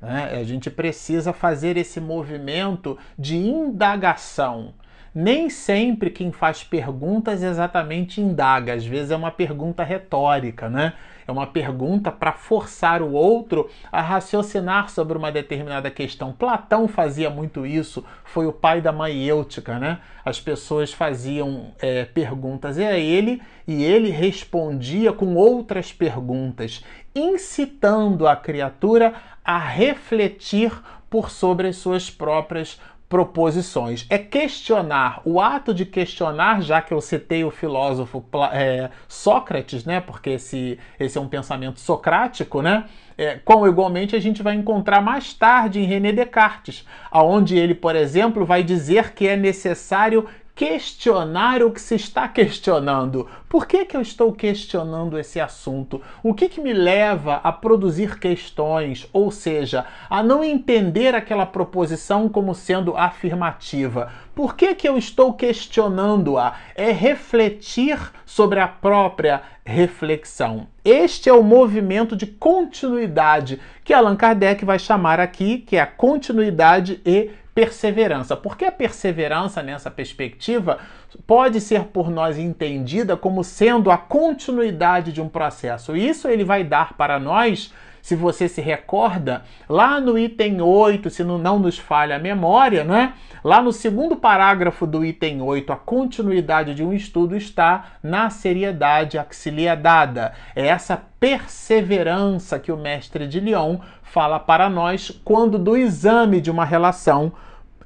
Né? 0.02 0.38
A 0.40 0.44
gente 0.44 0.70
precisa 0.70 1.34
fazer 1.34 1.78
esse 1.78 2.00
movimento 2.00 2.98
de 3.18 3.38
indagação. 3.38 4.74
Nem 5.14 5.50
sempre 5.50 6.10
quem 6.10 6.32
faz 6.32 6.64
perguntas 6.64 7.42
exatamente 7.42 8.22
indaga, 8.22 8.74
às 8.74 8.86
vezes 8.86 9.12
é 9.12 9.16
uma 9.16 9.32
pergunta 9.32 9.84
retórica, 9.84 10.70
né? 10.70 10.94
É 11.28 11.32
uma 11.32 11.46
pergunta 11.46 12.10
para 12.10 12.32
forçar 12.32 13.02
o 13.02 13.12
outro 13.12 13.70
a 13.92 14.02
raciocinar 14.02 14.90
sobre 14.90 15.18
uma 15.18 15.30
determinada 15.30 15.92
questão. 15.92 16.32
Platão 16.32 16.88
fazia 16.88 17.30
muito 17.30 17.66
isso, 17.66 18.06
foi 18.24 18.46
o 18.46 18.54
pai 18.54 18.80
da 18.80 18.94
maiêutica, 18.94 19.78
né? 19.78 20.00
As 20.24 20.40
pessoas 20.40 20.94
faziam 20.94 21.74
é, 21.80 22.06
perguntas 22.06 22.78
a 22.78 22.98
ele 22.98 23.42
e 23.68 23.84
ele 23.84 24.10
respondia 24.10 25.12
com 25.12 25.36
outras 25.36 25.92
perguntas, 25.92 26.82
incitando 27.14 28.26
a 28.26 28.36
criatura 28.36 29.14
a 29.44 29.58
refletir 29.58 30.72
por 31.10 31.30
sobre 31.30 31.68
as 31.68 31.76
suas 31.76 32.10
próprias 32.10 32.80
proposições. 33.10 34.06
É 34.10 34.18
questionar. 34.18 35.22
O 35.24 35.40
ato 35.40 35.74
de 35.74 35.86
questionar, 35.86 36.62
já 36.62 36.82
que 36.82 36.94
eu 36.94 37.00
citei 37.00 37.44
o 37.44 37.52
filósofo 37.52 38.24
é, 38.52 38.90
Sócrates, 39.08 39.86
né? 39.86 40.02
Porque 40.02 40.32
esse, 40.32 40.78
esse 41.00 41.18
é 41.18 41.22
um 41.22 41.28
pensamento 41.28 41.80
socrático, 41.80 42.62
né? 42.62 42.86
É, 43.18 43.40
como 43.44 43.68
igualmente 43.68 44.16
a 44.16 44.20
gente 44.20 44.44
vai 44.44 44.56
encontrar 44.56 45.02
mais 45.02 45.34
tarde 45.34 45.80
em 45.80 45.86
René 45.86 46.12
Descartes, 46.12 46.86
aonde 47.10 47.58
ele, 47.58 47.74
por 47.74 47.96
exemplo, 47.96 48.46
vai 48.46 48.62
dizer 48.62 49.14
que 49.14 49.28
é 49.28 49.36
necessário 49.36 50.28
questionar 50.54 51.62
o 51.62 51.72
que 51.72 51.80
se 51.80 51.96
está 51.96 52.28
questionando. 52.28 53.28
Por 53.50 53.66
que, 53.66 53.86
que 53.86 53.96
eu 53.96 54.02
estou 54.02 54.34
questionando 54.34 55.18
esse 55.18 55.40
assunto? 55.40 56.02
O 56.22 56.34
que, 56.34 56.50
que 56.50 56.60
me 56.60 56.74
leva 56.74 57.40
a 57.42 57.50
produzir 57.50 58.20
questões, 58.20 59.08
ou 59.14 59.32
seja, 59.32 59.86
a 60.10 60.22
não 60.22 60.44
entender 60.44 61.16
aquela 61.16 61.46
proposição 61.46 62.28
como 62.28 62.54
sendo 62.54 62.98
afirmativa? 62.98 64.12
Por 64.36 64.54
que, 64.54 64.76
que 64.76 64.88
eu 64.88 64.98
estou 64.98 65.34
questionando-a? 65.34 66.56
É 66.76 66.92
refletir 66.92 67.98
sobre 68.26 68.60
a 68.60 68.68
própria 68.68 69.42
reflexão. 69.66 70.68
Este 70.84 71.30
é 71.30 71.34
o 71.34 71.42
movimento 71.42 72.18
de 72.18 72.28
continuidade 72.28 73.62
que 73.86 73.94
Allan 73.94 74.18
Kardec 74.18 74.66
vai 74.66 74.78
chamar 74.78 75.22
aqui, 75.22 75.60
que 75.60 75.78
é 75.78 75.82
a 75.82 75.88
continuidade 75.88 77.00
e 77.06 77.32
perseverança. 77.58 78.38
Porque 78.38 78.66
a 78.66 78.72
perseverança, 78.72 79.64
nessa 79.64 79.90
perspectiva, 79.90 80.78
pode 81.26 81.62
ser 81.62 81.86
por 81.86 82.10
nós 82.10 82.38
entendida 82.38 83.16
como 83.16 83.44
sendo 83.44 83.92
a 83.92 83.98
continuidade 83.98 85.12
de 85.12 85.22
um 85.22 85.30
processo. 85.30 85.96
Isso 85.96 86.28
ele 86.28 86.44
vai 86.44 86.64
dar 86.64 86.94
para 86.94 87.20
nós 87.20 87.74
se 88.08 88.16
você 88.16 88.48
se 88.48 88.62
recorda, 88.62 89.44
lá 89.68 90.00
no 90.00 90.18
item 90.18 90.62
8, 90.62 91.10
se 91.10 91.26
não 91.26 91.60
nos 91.60 91.78
falha 91.78 92.16
a 92.16 92.20
memória, 92.20 92.86
né? 92.86 93.14
Lá 93.44 93.62
no 93.62 93.74
segundo 93.74 94.16
parágrafo 94.16 94.88
do 94.88 95.04
item 95.04 95.42
8, 95.42 95.74
a 95.74 95.76
continuidade 95.76 96.74
de 96.74 96.86
um 96.86 96.94
estudo 96.94 97.36
está 97.36 97.98
na 98.02 98.30
seriedade 98.30 99.18
axiliadada. 99.18 100.32
É 100.56 100.68
essa 100.68 101.04
perseverança 101.20 102.58
que 102.58 102.72
o 102.72 102.78
mestre 102.78 103.28
de 103.28 103.42
Lyon 103.42 103.80
fala 104.02 104.40
para 104.40 104.70
nós 104.70 105.12
quando 105.26 105.60
do 105.60 105.76
exame 105.76 106.40
de 106.40 106.50
uma 106.50 106.64
relação 106.64 107.34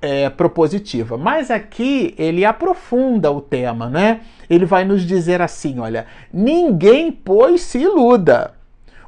é, 0.02 0.30
propositiva. 0.30 1.18
Mas 1.18 1.52
aqui 1.52 2.16
ele 2.18 2.44
aprofunda 2.44 3.32
o 3.32 3.40
tema, 3.40 3.90
né? 3.90 4.22
Ele 4.50 4.66
vai 4.66 4.84
nos 4.84 5.04
dizer 5.04 5.42
assim: 5.42 5.80
olha, 5.80 6.08
ninguém, 6.34 7.12
pois, 7.12 7.62
se 7.62 7.80
iluda. 7.80 8.54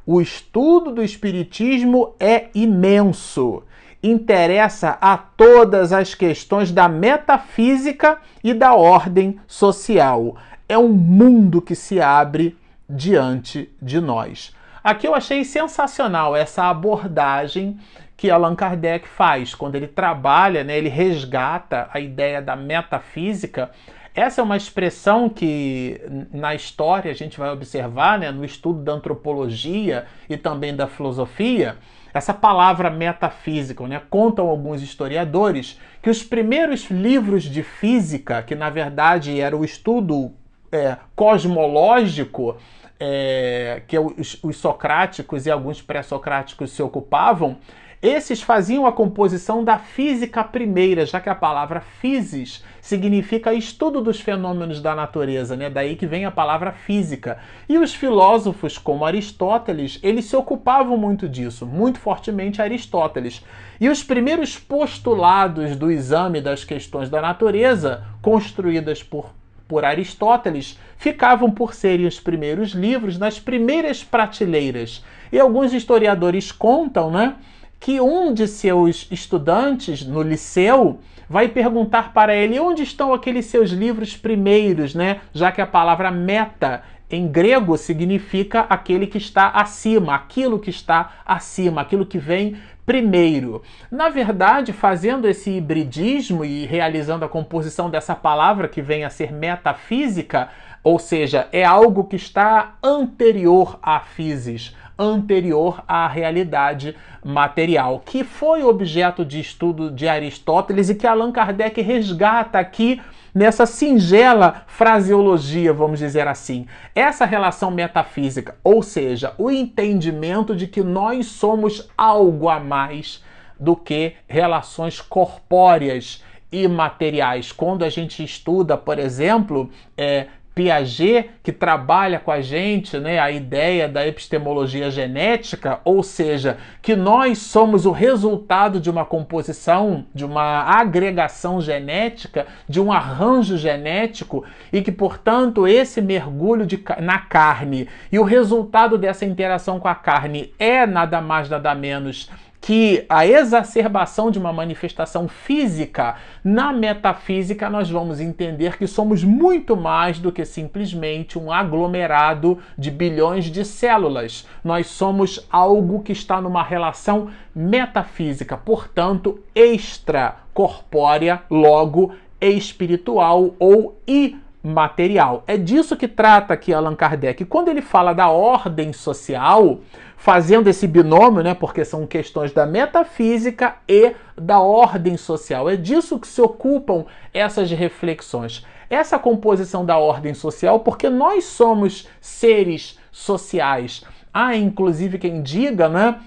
O 0.06 0.22
estudo 0.22 0.92
do 0.92 1.02
Espiritismo 1.02 2.14
é 2.20 2.48
imenso. 2.54 3.64
Interessa 4.02 4.98
a 5.00 5.18
todas 5.18 5.94
as 5.94 6.14
questões 6.14 6.72
da 6.72 6.90
metafísica 6.90 8.18
e 8.44 8.54
da 8.54 8.74
ordem 8.76 9.40
social. 9.48 10.36
É 10.68 10.78
um 10.78 10.90
mundo 10.90 11.62
que 11.62 11.74
se 11.74 12.02
abre 12.02 12.58
diante 12.90 13.70
de 13.82 14.02
nós. 14.02 14.54
Aqui 14.84 15.08
eu 15.08 15.16
achei 15.16 15.46
sensacional 15.46 16.36
essa 16.36 16.66
abordagem 16.66 17.80
que 18.24 18.32
Allan 18.32 18.56
Kardec 18.56 19.06
faz 19.06 19.54
quando 19.54 19.76
ele 19.76 19.86
trabalha, 19.86 20.64
né, 20.64 20.78
ele 20.78 20.88
resgata 20.88 21.90
a 21.92 22.00
ideia 22.00 22.42
da 22.42 22.56
metafísica 22.56 23.70
essa 24.16 24.40
é 24.40 24.44
uma 24.44 24.56
expressão 24.56 25.28
que 25.28 26.00
na 26.32 26.56
história 26.56 27.12
a 27.12 27.14
gente 27.14 27.38
vai 27.38 27.50
observar, 27.50 28.18
né, 28.18 28.32
no 28.32 28.46
estudo 28.46 28.82
da 28.82 28.94
antropologia 28.94 30.06
e 30.30 30.38
também 30.38 30.74
da 30.74 30.88
filosofia, 30.88 31.76
essa 32.14 32.34
palavra 32.34 32.90
metafísica, 32.90 33.86
né? 33.88 34.02
Contam 34.10 34.48
alguns 34.48 34.82
historiadores 34.82 35.78
que 36.02 36.10
os 36.10 36.24
primeiros 36.24 36.90
livros 36.92 37.44
de 37.44 37.62
física, 37.64 38.42
que 38.44 38.56
na 38.56 38.70
verdade 38.70 39.42
era 39.42 39.58
o 39.58 39.66
estudo 39.66 40.32
é, 40.72 40.96
cosmológico, 41.14 42.56
é, 43.00 43.82
que 43.88 44.00
os, 44.00 44.38
os 44.44 44.56
socráticos 44.58 45.46
e 45.46 45.52
alguns 45.52 45.82
pré-socráticos 45.82 46.72
se 46.72 46.82
ocupavam, 46.82 47.58
esses 48.04 48.42
faziam 48.42 48.86
a 48.86 48.92
composição 48.92 49.64
da 49.64 49.78
física 49.78 50.44
primeira, 50.44 51.06
já 51.06 51.22
que 51.22 51.30
a 51.30 51.36
palavra 51.36 51.80
physis 51.80 52.62
significa 52.82 53.54
estudo 53.54 54.02
dos 54.02 54.20
fenômenos 54.20 54.82
da 54.82 54.94
natureza, 54.94 55.56
né? 55.56 55.70
Daí 55.70 55.96
que 55.96 56.06
vem 56.06 56.26
a 56.26 56.32
palavra 56.32 56.74
física. 56.74 57.38
E 57.70 57.78
os 57.78 57.96
filósofos 57.96 58.78
como 58.78 59.06
Aristóteles, 59.06 60.02
eles 60.04 60.26
se 60.26 60.36
ocupavam 60.36 60.98
muito 60.98 61.30
disso, 61.30 61.66
muito 61.66 61.98
fortemente 61.98 62.62
Aristóteles. 62.62 63.42
E 63.80 63.88
os 63.88 64.04
primeiros 64.04 64.60
postulados 64.60 65.78
do 65.78 65.90
exame 65.90 66.42
das 66.42 66.66
questões 66.66 67.10
da 67.10 67.22
natureza, 67.22 68.04
construídas 68.22 69.02
por 69.02 69.32
por 69.66 69.86
Aristóteles, 69.86 70.78
ficavam 70.98 71.50
por 71.50 71.74
serem 71.74 72.06
os 72.06 72.20
primeiros 72.20 72.72
livros 72.72 73.18
nas 73.18 73.40
primeiras 73.40 74.04
prateleiras. 74.04 75.04
E 75.32 75.40
alguns 75.40 75.74
historiadores 75.74 76.52
contam, 76.52 77.10
né, 77.10 77.36
que 77.84 78.00
um 78.00 78.34
de 78.34 78.48
seus 78.48 79.10
estudantes 79.12 80.06
no 80.06 80.22
liceu 80.22 81.02
vai 81.28 81.50
perguntar 81.50 82.14
para 82.14 82.34
ele 82.34 82.58
onde 82.58 82.82
estão 82.82 83.14
aqueles 83.14 83.46
seus 83.48 83.72
livros 83.72 84.16
primeiros, 84.16 84.96
né? 84.96 85.20
Já 85.34 85.52
que 85.52 85.60
a 85.60 85.68
palavra 85.68 86.10
meta 86.10 86.82
em 87.12 87.28
grego 87.28 87.76
significa 87.76 88.62
aquele 88.70 89.06
que 89.06 89.18
está 89.18 89.50
acima, 89.50 90.16
aquilo 90.16 90.60
que 90.60 90.70
está 90.70 91.16
acima, 91.26 91.82
aquilo 91.82 92.06
que 92.06 92.18
vem 92.18 92.56
primeiro. 92.86 93.62
Na 93.92 94.08
verdade, 94.08 94.72
fazendo 94.72 95.28
esse 95.28 95.52
hibridismo 95.52 96.46
e 96.46 96.66
realizando 96.66 97.26
a 97.26 97.30
composição 97.30 97.90
dessa 97.90 98.16
palavra 98.16 98.70
que 98.70 98.82
vem 98.82 99.04
a 99.04 99.10
ser 99.10 99.34
metafísica, 99.34 100.48
ou 100.82 100.98
seja, 100.98 101.50
é 101.52 101.66
algo 101.66 102.06
que 102.06 102.16
está 102.16 102.76
anterior 102.82 103.78
à 103.82 104.00
physis, 104.00 104.74
anterior 104.98 105.84
à 105.88 106.08
realidade 106.08 106.96
material, 107.24 108.02
que 108.06 108.24
foi 108.24 108.64
objeto 108.64 109.24
de 109.26 109.40
estudo 109.40 109.90
de 109.90 110.08
Aristóteles 110.08 110.90
e 110.90 110.96
que 110.96 111.08
Allan 111.08 111.32
Kardec 111.32 111.82
resgata 111.82 112.60
aqui 112.60 113.02
nessa 113.34 113.66
singela 113.66 114.64
fraseologia, 114.68 115.74
vamos 115.74 116.00
dizer 116.00 116.28
assim. 116.28 116.68
Essa 116.94 117.26
relação 117.26 117.72
metafísica, 117.72 118.56
ou 118.64 118.84
seja, 118.84 119.34
o 119.38 119.50
entendimento 119.50 120.56
de 120.56 120.68
que 120.68 120.84
nós 120.84 121.28
somos 121.28 121.90
algo 121.98 122.50
a 122.50 122.60
mais 122.60 123.24
do 123.60 123.76
que 123.76 124.14
relações 124.28 125.02
corpóreas 125.02 126.24
e 126.52 126.68
materiais. 126.68 127.52
Quando 127.52 127.84
a 127.84 127.90
gente 127.90 128.24
estuda, 128.24 128.78
por 128.78 129.00
exemplo, 129.00 129.72
é, 129.98 130.28
Piaget, 130.56 131.32
que 131.42 131.52
trabalha 131.52 132.20
com 132.20 132.32
a 132.32 132.40
gente 132.40 133.00
né, 133.00 133.20
a 133.20 133.32
ideia 133.32 133.88
da 133.88 134.08
epistemologia 134.08 134.92
genética, 134.92 135.80
ou 135.84 136.04
seja, 136.04 136.58
que 136.82 136.96
nós 136.96 137.40
somos 137.40 137.86
o 137.86 137.92
resultado 137.92 138.80
de 138.80 138.90
uma 138.90 139.04
composição, 139.04 140.06
de 140.14 140.24
uma 140.24 140.64
agregação 140.64 141.60
genética, 141.60 142.46
de 142.70 142.80
um 142.80 142.92
arranjo 142.92 143.58
genético, 143.58 144.46
e 144.72 144.82
que, 144.82 144.92
portanto, 144.92 145.68
esse 145.68 146.02
mergulho 146.02 146.66
de, 146.66 146.84
na 147.02 147.18
carne 147.18 147.88
e 148.12 148.20
o 148.20 148.24
resultado 148.24 148.98
dessa 148.98 149.26
interação 149.26 149.80
com 149.80 149.88
a 149.88 149.96
carne 149.96 150.54
é 150.60 150.86
nada 150.86 151.20
mais, 151.20 151.50
nada 151.50 151.74
menos 151.74 152.30
que 152.64 153.06
a 153.10 153.28
exacerbação 153.28 154.32
de 154.32 154.40
uma 154.40 154.54
manifestação 154.54 155.28
física, 155.28 156.16
na 156.42 156.72
metafísica 156.72 157.70
nós 157.70 157.90
vamos 157.90 158.22
entender 158.22 158.78
que 158.78 158.88
somos 158.88 159.22
muito 159.22 159.76
mais 159.76 160.18
do 160.18 160.32
que 160.32 160.46
simplesmente 160.46 161.38
um 161.38 161.52
aglomerado 161.52 162.58
de 162.78 162.90
bilhões 162.90 163.48
de 163.48 163.66
células. 163.66 164.48
Nós 164.64 164.88
somos 164.88 165.46
algo 165.52 166.04
que 166.04 166.14
está 166.14 166.40
numa 166.40 166.64
relação 166.64 167.30
metafísica, 167.54 168.56
portanto, 168.56 169.42
extracorpórea, 169.54 171.42
logo 171.50 172.14
espiritual 172.40 173.56
ou 173.60 174.00
imaterial. 174.08 175.44
É 175.46 175.58
disso 175.58 175.98
que 175.98 176.08
trata 176.08 176.54
aqui 176.54 176.74
Allan 176.74 176.96
Kardec. 176.96 177.44
Quando 177.44 177.68
ele 177.68 177.82
fala 177.82 178.14
da 178.14 178.30
ordem 178.30 178.94
social, 178.94 179.82
fazendo 180.18 180.70
esse 180.70 180.88
binômio, 180.88 181.44
né, 181.44 181.54
porque 181.54 181.84
são 181.84 182.08
questões 182.08 182.52
da 182.52 182.66
metafísica 182.66 183.76
e 183.88 184.14
da 184.38 184.60
ordem 184.60 185.18
social. 185.18 185.70
É 185.70 185.76
disso 185.76 186.20
que 186.20 186.28
se 186.28 186.42
ocupam 186.42 187.06
essas 187.34 187.72
reflexões. 187.72 188.66
Essa 188.90 189.18
composição 189.18 189.86
da 189.86 189.98
ordem 189.98 190.34
social, 190.34 190.80
porque 190.80 191.10
nós 191.10 191.46
somos 191.46 192.08
seres 192.22 193.00
sociais. 193.12 194.04
Há 194.34 194.56
inclusive 194.56 195.18
quem 195.18 195.42
diga, 195.42 195.90
né, 195.90 196.20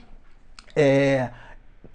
é, 0.75 1.31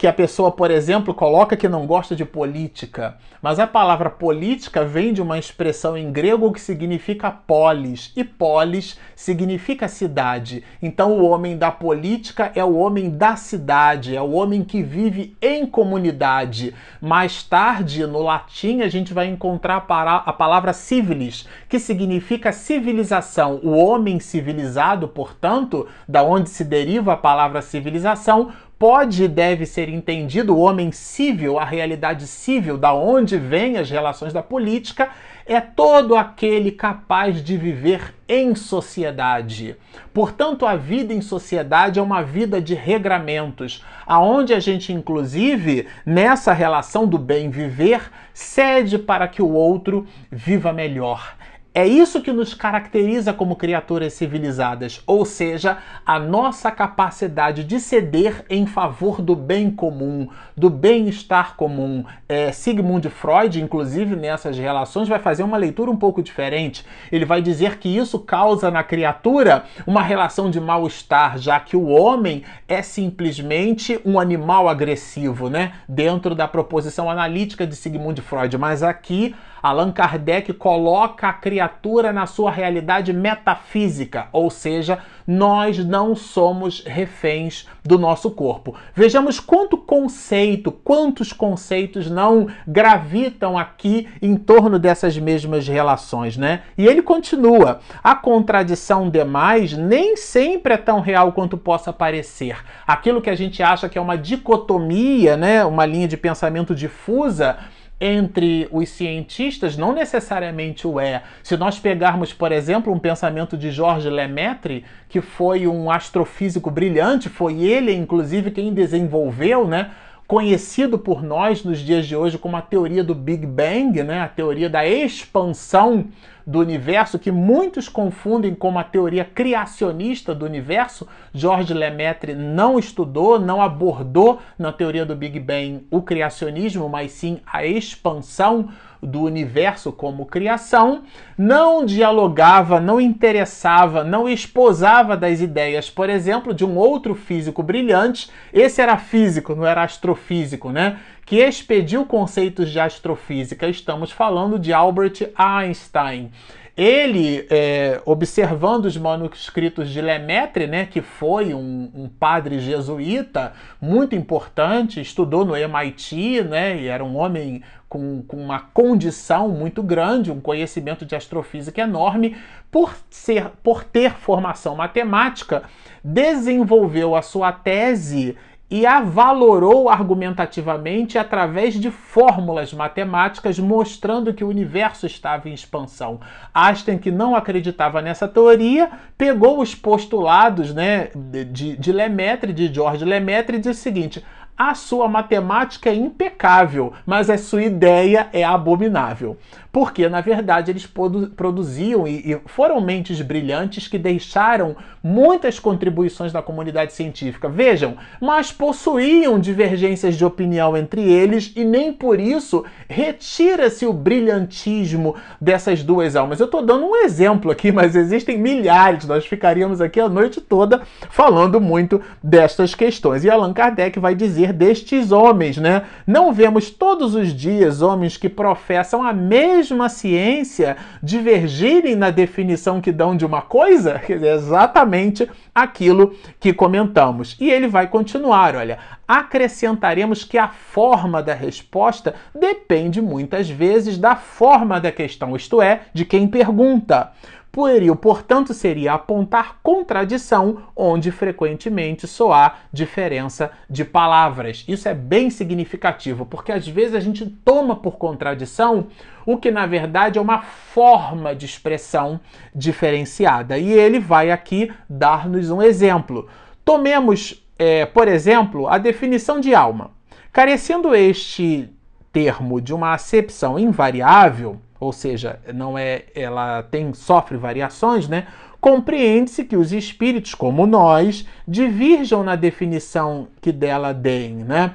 que 0.02 0.06
a 0.08 0.12
pessoa, 0.12 0.50
por 0.50 0.68
exemplo, 0.68 1.14
coloca 1.14 1.56
que 1.56 1.68
não 1.68 1.86
gosta 1.86 2.16
de 2.16 2.24
política, 2.24 3.18
mas 3.40 3.60
a 3.60 3.68
palavra 3.68 4.10
política 4.10 4.84
vem 4.84 5.12
de 5.12 5.22
uma 5.22 5.38
expressão 5.38 5.96
em 5.96 6.10
grego 6.10 6.52
que 6.52 6.60
significa 6.60 7.30
polis, 7.30 8.12
e 8.16 8.24
polis 8.24 8.98
significa 9.14 9.86
cidade. 9.86 10.64
Então, 10.82 11.12
o 11.12 11.24
homem 11.24 11.56
da 11.56 11.70
política 11.70 12.50
é 12.56 12.64
o 12.64 12.74
homem 12.74 13.10
da 13.10 13.36
cidade, 13.36 14.16
é 14.16 14.20
o 14.20 14.32
homem 14.32 14.64
que 14.64 14.82
vive 14.82 15.36
em 15.40 15.64
comunidade. 15.64 16.74
Mais 17.00 17.44
tarde, 17.44 18.04
no 18.04 18.22
latim, 18.22 18.80
a 18.80 18.88
gente 18.88 19.14
vai 19.14 19.28
encontrar 19.28 19.86
a 20.26 20.32
palavra 20.32 20.72
civilis, 20.72 21.46
que 21.68 21.78
significa 21.78 22.50
civilização. 22.50 23.60
O 23.62 23.70
homem 23.70 24.18
civilizado, 24.18 25.06
portanto, 25.06 25.86
da 26.08 26.24
onde 26.24 26.50
se 26.50 26.64
deriva 26.64 27.12
a 27.12 27.16
palavra 27.16 27.62
civilização, 27.62 28.50
pode 28.82 29.22
e 29.22 29.28
deve 29.28 29.64
ser 29.64 29.88
entendido 29.88 30.56
o 30.56 30.58
homem 30.58 30.90
civil, 30.90 31.56
a 31.56 31.64
realidade 31.64 32.26
civil, 32.26 32.76
da 32.76 32.92
onde 32.92 33.38
vêm 33.38 33.78
as 33.78 33.88
relações 33.88 34.32
da 34.32 34.42
política, 34.42 35.10
é 35.46 35.60
todo 35.60 36.16
aquele 36.16 36.72
capaz 36.72 37.44
de 37.44 37.56
viver 37.56 38.12
em 38.28 38.56
sociedade. 38.56 39.76
Portanto, 40.12 40.66
a 40.66 40.74
vida 40.74 41.14
em 41.14 41.20
sociedade 41.20 42.00
é 42.00 42.02
uma 42.02 42.24
vida 42.24 42.60
de 42.60 42.74
regramentos, 42.74 43.84
aonde 44.04 44.52
a 44.52 44.58
gente 44.58 44.92
inclusive 44.92 45.86
nessa 46.04 46.52
relação 46.52 47.06
do 47.06 47.18
bem 47.18 47.50
viver 47.50 48.10
cede 48.34 48.98
para 48.98 49.28
que 49.28 49.40
o 49.40 49.52
outro 49.52 50.08
viva 50.28 50.72
melhor. 50.72 51.36
É 51.74 51.86
isso 51.86 52.20
que 52.20 52.30
nos 52.30 52.52
caracteriza 52.52 53.32
como 53.32 53.56
criaturas 53.56 54.12
civilizadas, 54.12 55.02
ou 55.06 55.24
seja, 55.24 55.78
a 56.04 56.18
nossa 56.18 56.70
capacidade 56.70 57.64
de 57.64 57.80
ceder 57.80 58.44
em 58.50 58.66
favor 58.66 59.22
do 59.22 59.34
bem 59.34 59.70
comum, 59.70 60.28
do 60.54 60.68
bem-estar 60.68 61.56
comum. 61.56 62.04
É, 62.28 62.52
Sigmund 62.52 63.08
Freud, 63.08 63.58
inclusive 63.58 64.14
nessas 64.14 64.58
relações, 64.58 65.08
vai 65.08 65.18
fazer 65.18 65.44
uma 65.44 65.56
leitura 65.56 65.90
um 65.90 65.96
pouco 65.96 66.22
diferente. 66.22 66.84
Ele 67.10 67.24
vai 67.24 67.40
dizer 67.40 67.78
que 67.78 67.88
isso 67.88 68.18
causa 68.18 68.70
na 68.70 68.84
criatura 68.84 69.64
uma 69.86 70.02
relação 70.02 70.50
de 70.50 70.60
mal-estar, 70.60 71.38
já 71.38 71.58
que 71.58 71.74
o 71.74 71.88
homem 71.88 72.42
é 72.68 72.82
simplesmente 72.82 73.98
um 74.04 74.20
animal 74.20 74.68
agressivo, 74.68 75.48
né? 75.48 75.72
Dentro 75.88 76.34
da 76.34 76.46
proposição 76.46 77.08
analítica 77.08 77.66
de 77.66 77.74
Sigmund 77.74 78.20
Freud. 78.20 78.58
Mas 78.58 78.82
aqui 78.82 79.34
Allan 79.62 79.92
Kardec 79.92 80.52
coloca 80.54 81.28
a 81.28 81.32
criatura 81.32 82.12
na 82.12 82.26
sua 82.26 82.50
realidade 82.50 83.12
metafísica, 83.12 84.26
ou 84.32 84.50
seja, 84.50 84.98
nós 85.26 85.78
não 85.78 86.16
somos 86.16 86.82
reféns 86.84 87.68
do 87.84 87.98
nosso 87.98 88.30
corpo. 88.32 88.74
Vejamos 88.94 89.38
quanto 89.38 89.76
conceito, 89.76 90.72
quantos 90.72 91.32
conceitos 91.32 92.10
não 92.10 92.48
gravitam 92.66 93.56
aqui 93.56 94.08
em 94.20 94.36
torno 94.36 94.78
dessas 94.78 95.16
mesmas 95.16 95.68
relações, 95.68 96.36
né? 96.36 96.62
E 96.76 96.86
ele 96.86 97.02
continua: 97.02 97.80
a 98.02 98.14
contradição 98.14 99.08
demais 99.08 99.72
nem 99.72 100.16
sempre 100.16 100.74
é 100.74 100.76
tão 100.76 101.00
real 101.00 101.32
quanto 101.32 101.56
possa 101.56 101.92
parecer. 101.92 102.56
Aquilo 102.86 103.22
que 103.22 103.30
a 103.30 103.36
gente 103.36 103.62
acha 103.62 103.88
que 103.88 103.98
é 103.98 104.00
uma 104.00 104.18
dicotomia, 104.18 105.36
né, 105.36 105.64
uma 105.64 105.86
linha 105.86 106.08
de 106.08 106.16
pensamento 106.16 106.74
difusa, 106.74 107.58
entre 108.04 108.66
os 108.72 108.88
cientistas 108.88 109.76
não 109.76 109.92
necessariamente 109.92 110.88
o 110.88 110.98
é. 110.98 111.22
Se 111.40 111.56
nós 111.56 111.78
pegarmos, 111.78 112.32
por 112.32 112.50
exemplo, 112.50 112.92
um 112.92 112.98
pensamento 112.98 113.56
de 113.56 113.70
Georges 113.70 114.12
Lemaitre, 114.12 114.84
que 115.08 115.20
foi 115.20 115.68
um 115.68 115.88
astrofísico 115.88 116.68
brilhante, 116.68 117.28
foi 117.28 117.62
ele, 117.62 117.94
inclusive, 117.94 118.50
quem 118.50 118.74
desenvolveu, 118.74 119.68
né? 119.68 119.92
Conhecido 120.26 120.98
por 120.98 121.22
nós 121.22 121.62
nos 121.62 121.78
dias 121.78 122.04
de 122.04 122.16
hoje 122.16 122.38
como 122.38 122.56
a 122.56 122.62
teoria 122.62 123.04
do 123.04 123.14
Big 123.14 123.46
Bang, 123.46 124.02
né? 124.02 124.20
a 124.20 124.28
teoria 124.28 124.68
da 124.68 124.84
expansão 124.84 126.06
do 126.46 126.58
universo, 126.58 127.18
que 127.18 127.30
muitos 127.30 127.88
confundem 127.88 128.54
com 128.54 128.78
a 128.78 128.84
teoria 128.84 129.24
criacionista 129.24 130.34
do 130.34 130.44
universo. 130.44 131.06
Georges 131.32 131.76
Lemaitre 131.76 132.34
não 132.34 132.78
estudou, 132.78 133.38
não 133.38 133.62
abordou 133.62 134.40
na 134.58 134.72
teoria 134.72 135.04
do 135.04 135.16
Big 135.16 135.38
Bang 135.40 135.86
o 135.90 136.02
criacionismo, 136.02 136.88
mas 136.88 137.12
sim 137.12 137.40
a 137.46 137.64
expansão 137.64 138.68
do 139.02 139.22
universo 139.22 139.90
como 139.90 140.26
criação, 140.26 141.02
não 141.36 141.84
dialogava, 141.84 142.78
não 142.78 143.00
interessava, 143.00 144.04
não 144.04 144.28
esposava 144.28 145.16
das 145.16 145.40
ideias, 145.40 145.90
por 145.90 146.08
exemplo, 146.08 146.54
de 146.54 146.64
um 146.64 146.76
outro 146.76 147.14
físico 147.16 147.64
brilhante. 147.64 148.30
Esse 148.52 148.80
era 148.80 148.96
físico, 148.96 149.56
não 149.56 149.66
era 149.66 149.82
astrofísico, 149.82 150.70
né? 150.70 151.00
Que 151.24 151.36
expediu 151.36 152.04
conceitos 152.04 152.70
de 152.70 152.80
astrofísica. 152.80 153.68
Estamos 153.68 154.10
falando 154.10 154.58
de 154.58 154.72
Albert 154.72 155.30
Einstein. 155.36 156.30
Ele, 156.74 157.46
é, 157.50 158.00
observando 158.06 158.86
os 158.86 158.96
manuscritos 158.96 159.90
de 159.90 160.00
Lemaitre, 160.00 160.66
né, 160.66 160.86
que 160.86 161.02
foi 161.02 161.52
um, 161.52 161.90
um, 161.94 162.08
padre 162.08 162.58
jesuíta 162.60 163.52
muito 163.78 164.16
importante, 164.16 164.98
estudou 164.98 165.44
no 165.44 165.54
MIT, 165.54 166.42
né, 166.44 166.80
e 166.80 166.86
era 166.86 167.04
um 167.04 167.14
homem 167.18 167.62
com, 167.90 168.22
com 168.22 168.38
uma 168.38 168.58
condição 168.58 169.50
muito 169.50 169.82
grande, 169.82 170.32
um 170.32 170.40
conhecimento 170.40 171.04
de 171.04 171.14
astrofísica 171.14 171.82
enorme, 171.82 172.38
por, 172.70 172.94
ser, 173.10 173.50
por 173.62 173.84
ter 173.84 174.14
formação 174.14 174.74
matemática, 174.74 175.64
desenvolveu 176.02 177.14
a 177.14 177.20
sua 177.20 177.52
tese 177.52 178.34
e 178.72 178.86
a 178.86 179.02
valorou 179.02 179.90
argumentativamente 179.90 181.18
através 181.18 181.74
de 181.74 181.90
fórmulas 181.90 182.72
matemáticas 182.72 183.58
mostrando 183.58 184.32
que 184.32 184.42
o 184.42 184.48
universo 184.48 185.04
estava 185.04 185.50
em 185.50 185.52
expansão. 185.52 186.18
Einstein, 186.54 186.96
que 186.96 187.10
não 187.10 187.36
acreditava 187.36 188.00
nessa 188.00 188.26
teoria, 188.26 188.90
pegou 189.18 189.60
os 189.60 189.74
postulados 189.74 190.72
né, 190.72 191.10
de, 191.50 191.76
de 191.76 191.92
Lemaitre, 191.92 192.50
de 192.50 192.72
George 192.72 193.04
Lemaitre, 193.04 193.58
e 193.58 193.60
disse 193.60 193.80
o 193.80 193.82
seguinte: 193.82 194.24
a 194.56 194.74
sua 194.74 195.08
matemática 195.08 195.90
é 195.90 195.94
impecável, 195.94 196.94
mas 197.04 197.28
a 197.28 197.36
sua 197.36 197.64
ideia 197.64 198.28
é 198.32 198.44
abominável. 198.44 199.36
Porque, 199.72 200.06
na 200.06 200.20
verdade, 200.20 200.70
eles 200.70 200.86
produziam 200.86 202.06
e 202.06 202.38
foram 202.44 202.78
mentes 202.78 203.22
brilhantes 203.22 203.88
que 203.88 203.96
deixaram 203.96 204.76
muitas 205.02 205.58
contribuições 205.58 206.30
da 206.30 206.42
comunidade 206.42 206.92
científica. 206.92 207.48
Vejam, 207.48 207.96
mas 208.20 208.52
possuíam 208.52 209.38
divergências 209.38 210.14
de 210.14 210.26
opinião 210.26 210.76
entre 210.76 211.00
eles 211.00 211.54
e 211.56 211.64
nem 211.64 211.90
por 211.90 212.20
isso 212.20 212.66
retira-se 212.86 213.86
o 213.86 213.94
brilhantismo 213.94 215.16
dessas 215.40 215.82
duas 215.82 216.16
almas. 216.16 216.38
Eu 216.38 216.46
estou 216.46 216.60
dando 216.60 216.84
um 216.84 216.96
exemplo 216.96 217.50
aqui, 217.50 217.72
mas 217.72 217.96
existem 217.96 218.36
milhares, 218.36 219.06
nós 219.06 219.24
ficaríamos 219.24 219.80
aqui 219.80 219.98
a 219.98 220.08
noite 220.08 220.38
toda 220.38 220.82
falando 221.08 221.58
muito 221.58 221.98
destas 222.22 222.74
questões. 222.74 223.24
E 223.24 223.30
Allan 223.30 223.54
Kardec 223.54 223.98
vai 223.98 224.14
dizer 224.14 224.52
destes 224.52 225.12
homens, 225.12 225.56
né? 225.56 225.84
Não 226.06 226.30
vemos 226.30 226.68
todos 226.68 227.14
os 227.14 227.32
dias 227.32 227.80
homens 227.80 228.18
que 228.18 228.28
professam 228.28 229.02
a 229.02 229.14
mesma 229.14 229.61
ciência 229.88 230.76
divergirem 231.02 231.94
na 231.94 232.10
definição 232.10 232.80
que 232.80 232.90
dão 232.90 233.16
de 233.16 233.24
uma 233.24 233.42
coisa? 233.42 233.98
Quer 234.06 234.14
dizer, 234.14 234.34
exatamente 234.34 235.30
aquilo 235.54 236.14
que 236.40 236.52
comentamos. 236.52 237.36
E 237.40 237.50
ele 237.50 237.68
vai 237.68 237.86
continuar, 237.86 238.56
olha, 238.56 238.78
acrescentaremos 239.06 240.24
que 240.24 240.38
a 240.38 240.48
forma 240.48 241.22
da 241.22 241.34
resposta 241.34 242.14
depende 242.34 243.00
muitas 243.00 243.50
vezes 243.50 243.98
da 243.98 244.16
forma 244.16 244.80
da 244.80 244.90
questão, 244.90 245.36
isto 245.36 245.60
é, 245.60 245.82
de 245.92 246.04
quem 246.04 246.26
pergunta. 246.26 247.12
Pueril, 247.52 247.94
portanto, 247.94 248.54
seria 248.54 248.94
apontar 248.94 249.58
contradição 249.62 250.62
onde 250.74 251.10
frequentemente 251.10 252.06
soar 252.06 252.60
diferença 252.72 253.52
de 253.68 253.84
palavras. 253.84 254.64
Isso 254.66 254.88
é 254.88 254.94
bem 254.94 255.28
significativo, 255.28 256.24
porque 256.24 256.50
às 256.50 256.66
vezes 256.66 256.94
a 256.94 257.00
gente 257.00 257.26
toma 257.26 257.76
por 257.76 257.98
contradição 257.98 258.86
o 259.26 259.36
que 259.36 259.50
na 259.50 259.66
verdade 259.66 260.18
é 260.18 260.22
uma 260.22 260.40
forma 260.40 261.36
de 261.36 261.44
expressão 261.44 262.18
diferenciada. 262.54 263.58
E 263.58 263.70
ele 263.70 264.00
vai 264.00 264.30
aqui 264.30 264.72
dar-nos 264.88 265.50
um 265.50 265.60
exemplo. 265.60 266.28
Tomemos, 266.64 267.46
é, 267.58 267.84
por 267.84 268.08
exemplo, 268.08 268.66
a 268.66 268.78
definição 268.78 269.38
de 269.38 269.54
alma. 269.54 269.90
Carecendo 270.32 270.94
este 270.94 271.68
termo 272.10 272.62
de 272.62 272.72
uma 272.72 272.94
acepção 272.94 273.58
invariável, 273.58 274.58
ou 274.82 274.92
seja, 274.92 275.38
não 275.54 275.78
é, 275.78 276.06
ela 276.12 276.60
tem 276.64 276.92
sofre 276.92 277.36
variações, 277.36 278.08
né? 278.08 278.26
Compreende-se 278.60 279.44
que 279.44 279.56
os 279.56 279.72
espíritos, 279.72 280.34
como 280.34 280.66
nós, 280.66 281.24
divirjam 281.46 282.24
na 282.24 282.34
definição 282.34 283.28
que 283.40 283.52
dela 283.52 283.94
deem, 283.94 284.34
né? 284.38 284.72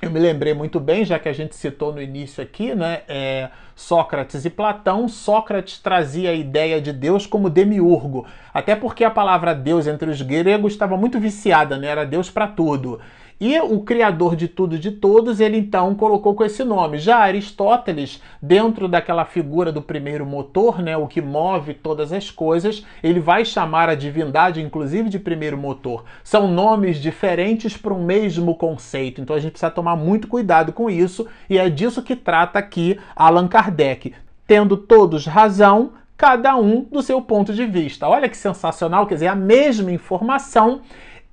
Eu 0.00 0.12
me 0.12 0.20
lembrei 0.20 0.54
muito 0.54 0.78
bem, 0.78 1.04
já 1.04 1.18
que 1.18 1.28
a 1.28 1.32
gente 1.32 1.56
citou 1.56 1.92
no 1.92 2.00
início 2.00 2.40
aqui, 2.40 2.72
né? 2.72 3.00
É, 3.08 3.48
Sócrates 3.74 4.44
e 4.44 4.50
Platão. 4.50 5.08
Sócrates 5.08 5.80
trazia 5.80 6.30
a 6.30 6.34
ideia 6.34 6.80
de 6.80 6.92
Deus 6.92 7.26
como 7.26 7.50
demiurgo, 7.50 8.26
até 8.54 8.76
porque 8.76 9.02
a 9.02 9.10
palavra 9.10 9.56
Deus 9.56 9.88
entre 9.88 10.08
os 10.08 10.22
gregos 10.22 10.72
estava 10.72 10.96
muito 10.96 11.18
viciada, 11.18 11.76
né? 11.76 11.88
Era 11.88 12.06
Deus 12.06 12.30
para 12.30 12.46
tudo. 12.46 13.00
E 13.38 13.60
o 13.60 13.80
criador 13.80 14.34
de 14.34 14.48
tudo 14.48 14.76
e 14.76 14.78
de 14.78 14.90
todos, 14.90 15.40
ele 15.40 15.58
então 15.58 15.94
colocou 15.94 16.34
com 16.34 16.42
esse 16.42 16.64
nome. 16.64 16.98
Já 16.98 17.18
Aristóteles, 17.18 18.22
dentro 18.40 18.88
daquela 18.88 19.26
figura 19.26 19.70
do 19.70 19.82
primeiro 19.82 20.24
motor, 20.24 20.80
né, 20.80 20.96
o 20.96 21.06
que 21.06 21.20
move 21.20 21.74
todas 21.74 22.14
as 22.14 22.30
coisas, 22.30 22.82
ele 23.02 23.20
vai 23.20 23.44
chamar 23.44 23.90
a 23.90 23.94
divindade, 23.94 24.62
inclusive, 24.62 25.10
de 25.10 25.18
primeiro 25.18 25.58
motor. 25.58 26.04
São 26.24 26.48
nomes 26.48 26.96
diferentes 26.96 27.76
para 27.76 27.92
um 27.92 28.02
mesmo 28.02 28.54
conceito. 28.54 29.20
Então 29.20 29.36
a 29.36 29.38
gente 29.38 29.52
precisa 29.52 29.70
tomar 29.70 29.96
muito 29.96 30.28
cuidado 30.28 30.72
com 30.72 30.88
isso, 30.88 31.26
e 31.50 31.58
é 31.58 31.68
disso 31.68 32.02
que 32.02 32.16
trata 32.16 32.58
aqui 32.58 32.98
Allan 33.14 33.48
Kardec. 33.48 34.14
Tendo 34.46 34.78
todos 34.78 35.26
razão, 35.26 35.92
cada 36.16 36.56
um 36.56 36.84
do 36.90 37.02
seu 37.02 37.20
ponto 37.20 37.52
de 37.52 37.66
vista. 37.66 38.08
Olha 38.08 38.30
que 38.30 38.36
sensacional, 38.36 39.06
quer 39.06 39.14
dizer, 39.14 39.26
a 39.26 39.34
mesma 39.34 39.92
informação 39.92 40.80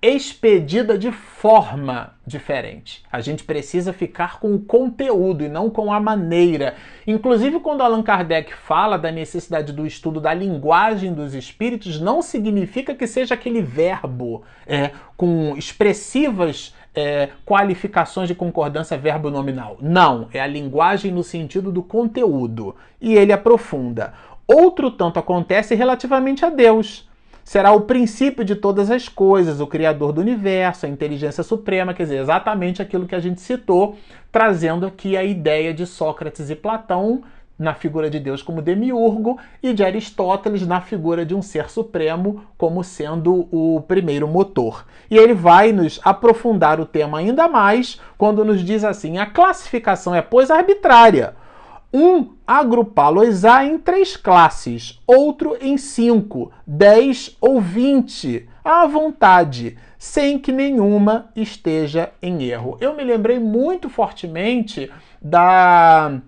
expedida 0.05 0.97
de 0.97 1.13
forma 1.13 2.13
diferente. 2.27 3.01
A 3.09 3.21
gente 3.21 3.45
precisa 3.45 3.93
ficar 3.93 4.37
com 4.37 4.53
o 4.53 4.59
conteúdo 4.59 5.45
e 5.45 5.47
não 5.47 5.69
com 5.69 5.93
a 5.93 5.99
maneira. 5.99 6.75
Inclusive, 7.07 7.61
quando 7.61 7.81
Allan 7.81 8.03
Kardec 8.03 8.53
fala 8.53 8.97
da 8.97 9.09
necessidade 9.09 9.71
do 9.71 9.87
estudo 9.87 10.19
da 10.19 10.33
linguagem 10.33 11.13
dos 11.13 11.33
espíritos, 11.33 12.01
não 12.01 12.21
significa 12.21 12.93
que 12.93 13.07
seja 13.07 13.33
aquele 13.33 13.61
verbo 13.61 14.43
é, 14.67 14.91
com 15.15 15.55
expressivas 15.55 16.75
é, 16.93 17.29
qualificações 17.45 18.27
de 18.27 18.35
concordância 18.35 18.97
verbo 18.97 19.29
nominal. 19.29 19.77
Não, 19.79 20.27
é 20.33 20.41
a 20.41 20.47
linguagem 20.47 21.13
no 21.13 21.23
sentido 21.23 21.71
do 21.71 21.81
conteúdo. 21.81 22.75
E 22.99 23.15
ele 23.15 23.31
aprofunda. 23.31 24.13
Outro 24.45 24.91
tanto 24.91 25.17
acontece 25.17 25.75
relativamente 25.75 26.43
a 26.43 26.49
Deus 26.49 27.07
será 27.43 27.71
o 27.71 27.81
princípio 27.81 28.43
de 28.43 28.55
todas 28.55 28.89
as 28.89 29.09
coisas, 29.09 29.59
o 29.59 29.67
criador 29.67 30.11
do 30.11 30.21
universo, 30.21 30.85
a 30.85 30.89
inteligência 30.89 31.43
suprema, 31.43 31.93
quer 31.93 32.03
dizer, 32.03 32.19
exatamente 32.19 32.81
aquilo 32.81 33.05
que 33.05 33.15
a 33.15 33.19
gente 33.19 33.41
citou, 33.41 33.97
trazendo 34.31 34.85
aqui 34.85 35.17
a 35.17 35.23
ideia 35.23 35.73
de 35.73 35.85
Sócrates 35.85 36.49
e 36.49 36.55
Platão 36.55 37.23
na 37.57 37.73
figura 37.73 38.09
de 38.09 38.19
Deus 38.19 38.41
como 38.41 38.61
demiurgo 38.61 39.37
e 39.61 39.73
de 39.73 39.83
Aristóteles 39.83 40.65
na 40.65 40.81
figura 40.81 41.25
de 41.25 41.35
um 41.35 41.41
ser 41.41 41.69
supremo 41.69 42.43
como 42.57 42.83
sendo 42.83 43.47
o 43.51 43.81
primeiro 43.87 44.27
motor. 44.27 44.85
E 45.09 45.17
ele 45.17 45.33
vai 45.33 45.71
nos 45.71 45.99
aprofundar 46.03 46.79
o 46.79 46.85
tema 46.85 47.19
ainda 47.19 47.47
mais 47.47 47.99
quando 48.17 48.43
nos 48.43 48.63
diz 48.63 48.83
assim: 48.83 49.17
a 49.17 49.25
classificação 49.25 50.15
é, 50.15 50.21
pois, 50.21 50.49
arbitrária 50.49 51.35
um 51.93 52.33
agrupá-los-á 52.47 53.65
em 53.65 53.77
três 53.77 54.17
classes, 54.17 54.99
outro 55.05 55.55
em 55.61 55.77
cinco, 55.77 56.51
dez 56.65 57.37
ou 57.39 57.61
vinte, 57.61 58.49
à 58.63 58.87
vontade, 58.87 59.77
sem 59.97 60.39
que 60.39 60.51
nenhuma 60.51 61.29
esteja 61.35 62.11
em 62.21 62.43
erro. 62.43 62.77
Eu 62.81 62.95
me 62.95 63.03
lembrei 63.03 63.37
muito 63.37 63.89
fortemente 63.89 64.91
da, 65.21 66.19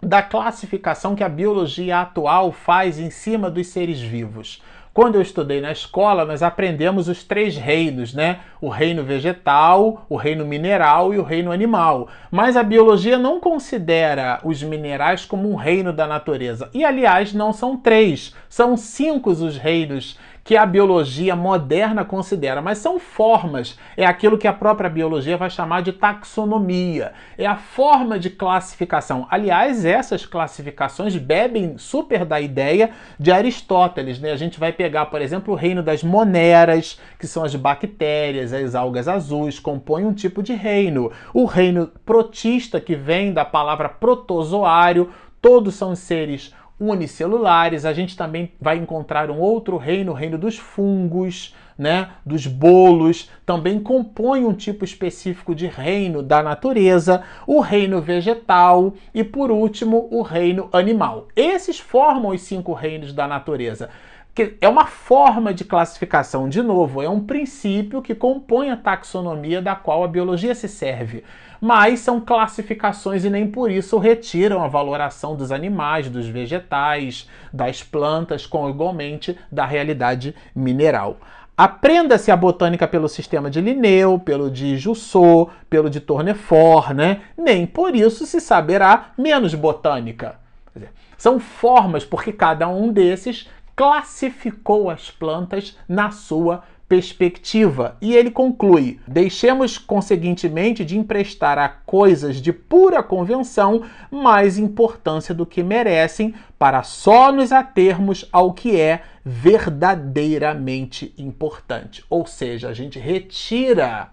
da 0.00 0.22
classificação 0.22 1.14
que 1.14 1.22
a 1.22 1.28
biologia 1.28 2.00
atual 2.00 2.50
faz 2.50 2.98
em 2.98 3.10
cima 3.10 3.50
dos 3.50 3.66
seres 3.66 4.00
vivos. 4.00 4.62
Quando 4.96 5.16
eu 5.16 5.20
estudei 5.20 5.60
na 5.60 5.72
escola, 5.72 6.24
nós 6.24 6.42
aprendemos 6.42 7.06
os 7.06 7.22
três 7.22 7.54
reinos, 7.54 8.14
né? 8.14 8.40
O 8.58 8.70
reino 8.70 9.04
vegetal, 9.04 10.06
o 10.08 10.16
reino 10.16 10.42
mineral 10.46 11.12
e 11.12 11.18
o 11.18 11.22
reino 11.22 11.52
animal. 11.52 12.08
Mas 12.30 12.56
a 12.56 12.62
biologia 12.62 13.18
não 13.18 13.38
considera 13.38 14.40
os 14.42 14.62
minerais 14.62 15.26
como 15.26 15.50
um 15.50 15.54
reino 15.54 15.92
da 15.92 16.06
natureza. 16.06 16.70
E, 16.72 16.82
aliás, 16.82 17.34
não 17.34 17.52
são 17.52 17.76
três, 17.76 18.34
são 18.48 18.74
cinco 18.74 19.28
os 19.28 19.58
reinos 19.58 20.18
que 20.46 20.56
a 20.56 20.64
biologia 20.64 21.34
moderna 21.34 22.04
considera, 22.04 22.62
mas 22.62 22.78
são 22.78 23.00
formas. 23.00 23.76
É 23.96 24.06
aquilo 24.06 24.38
que 24.38 24.46
a 24.46 24.52
própria 24.52 24.88
biologia 24.88 25.36
vai 25.36 25.50
chamar 25.50 25.82
de 25.82 25.92
taxonomia. 25.92 27.12
É 27.36 27.44
a 27.44 27.56
forma 27.56 28.16
de 28.16 28.30
classificação. 28.30 29.26
Aliás, 29.28 29.84
essas 29.84 30.24
classificações 30.24 31.16
bebem 31.16 31.76
super 31.76 32.24
da 32.24 32.40
ideia 32.40 32.92
de 33.18 33.32
Aristóteles. 33.32 34.20
Né? 34.20 34.30
A 34.30 34.36
gente 34.36 34.60
vai 34.60 34.70
pegar, 34.70 35.06
por 35.06 35.20
exemplo, 35.20 35.52
o 35.52 35.56
reino 35.56 35.82
das 35.82 36.04
moneras, 36.04 36.96
que 37.18 37.26
são 37.26 37.42
as 37.42 37.56
bactérias, 37.56 38.52
as 38.52 38.76
algas 38.76 39.08
azuis, 39.08 39.58
compõem 39.58 40.06
um 40.06 40.14
tipo 40.14 40.44
de 40.44 40.52
reino. 40.52 41.10
O 41.34 41.44
reino 41.44 41.90
protista, 42.06 42.80
que 42.80 42.94
vem 42.94 43.32
da 43.32 43.44
palavra 43.44 43.88
protozoário, 43.88 45.10
todos 45.42 45.74
são 45.74 45.96
seres 45.96 46.54
unicelulares. 46.78 47.84
A 47.84 47.92
gente 47.92 48.16
também 48.16 48.52
vai 48.60 48.76
encontrar 48.76 49.30
um 49.30 49.38
outro 49.38 49.76
reino, 49.76 50.12
o 50.12 50.14
reino 50.14 50.38
dos 50.38 50.58
fungos, 50.58 51.54
né, 51.78 52.10
dos 52.24 52.46
bolos, 52.46 53.30
também 53.44 53.78
compõe 53.78 54.44
um 54.44 54.54
tipo 54.54 54.84
específico 54.84 55.54
de 55.54 55.66
reino 55.66 56.22
da 56.22 56.42
natureza, 56.42 57.22
o 57.46 57.60
reino 57.60 58.00
vegetal 58.00 58.94
e, 59.14 59.22
por 59.22 59.50
último, 59.50 60.08
o 60.10 60.22
reino 60.22 60.68
animal. 60.72 61.28
Esses 61.36 61.78
formam 61.78 62.32
os 62.32 62.40
cinco 62.40 62.72
reinos 62.72 63.12
da 63.12 63.26
natureza 63.28 63.90
que 64.36 64.54
é 64.60 64.68
uma 64.68 64.84
forma 64.84 65.54
de 65.54 65.64
classificação, 65.64 66.46
de 66.46 66.62
novo, 66.62 67.00
é 67.00 67.08
um 67.08 67.20
princípio 67.20 68.02
que 68.02 68.14
compõe 68.14 68.68
a 68.68 68.76
taxonomia 68.76 69.62
da 69.62 69.74
qual 69.74 70.04
a 70.04 70.08
biologia 70.08 70.54
se 70.54 70.68
serve. 70.68 71.24
Mas 71.60 72.00
são 72.00 72.20
classificações 72.20 73.24
e 73.24 73.30
nem 73.30 73.46
por 73.46 73.70
isso 73.70 73.98
retiram 73.98 74.62
a 74.62 74.68
valoração 74.68 75.34
dos 75.34 75.50
animais, 75.50 76.08
dos 76.08 76.26
vegetais, 76.26 77.28
das 77.52 77.82
plantas, 77.82 78.46
com 78.46 78.68
igualmente 78.68 79.38
da 79.50 79.64
realidade 79.64 80.34
mineral. 80.54 81.18
Aprenda-se 81.56 82.30
a 82.30 82.36
botânica 82.36 82.86
pelo 82.86 83.08
sistema 83.08 83.50
de 83.50 83.62
Linneu, 83.62 84.18
pelo 84.18 84.50
de 84.50 84.76
Jussot, 84.76 85.50
pelo 85.70 85.88
de 85.88 86.00
Tournefort, 86.00 86.90
né? 86.90 87.22
Nem 87.36 87.66
por 87.66 87.96
isso 87.96 88.26
se 88.26 88.42
saberá 88.42 89.12
menos 89.16 89.54
botânica. 89.54 90.36
Dizer, 90.74 90.90
são 91.16 91.40
formas 91.40 92.04
porque 92.04 92.30
cada 92.30 92.68
um 92.68 92.92
desses 92.92 93.48
classificou 93.74 94.90
as 94.90 95.10
plantas 95.10 95.78
na 95.88 96.10
sua 96.10 96.62
perspectiva. 96.88 97.96
E 98.00 98.14
ele 98.14 98.30
conclui: 98.30 99.00
deixemos, 99.06 99.78
conseguintemente, 99.78 100.84
de 100.84 100.98
emprestar 100.98 101.58
a 101.58 101.68
coisas 101.68 102.36
de 102.36 102.52
pura 102.52 103.02
convenção 103.02 103.82
mais 104.10 104.58
importância 104.58 105.34
do 105.34 105.46
que 105.46 105.62
merecem, 105.62 106.34
para 106.58 106.82
só 106.82 107.30
nos 107.30 107.52
atermos 107.52 108.28
ao 108.32 108.52
que 108.52 108.80
é 108.80 109.02
verdadeiramente 109.24 111.14
importante. 111.18 112.04
Ou 112.08 112.26
seja, 112.26 112.68
a 112.68 112.74
gente 112.74 112.98
retira 112.98 114.10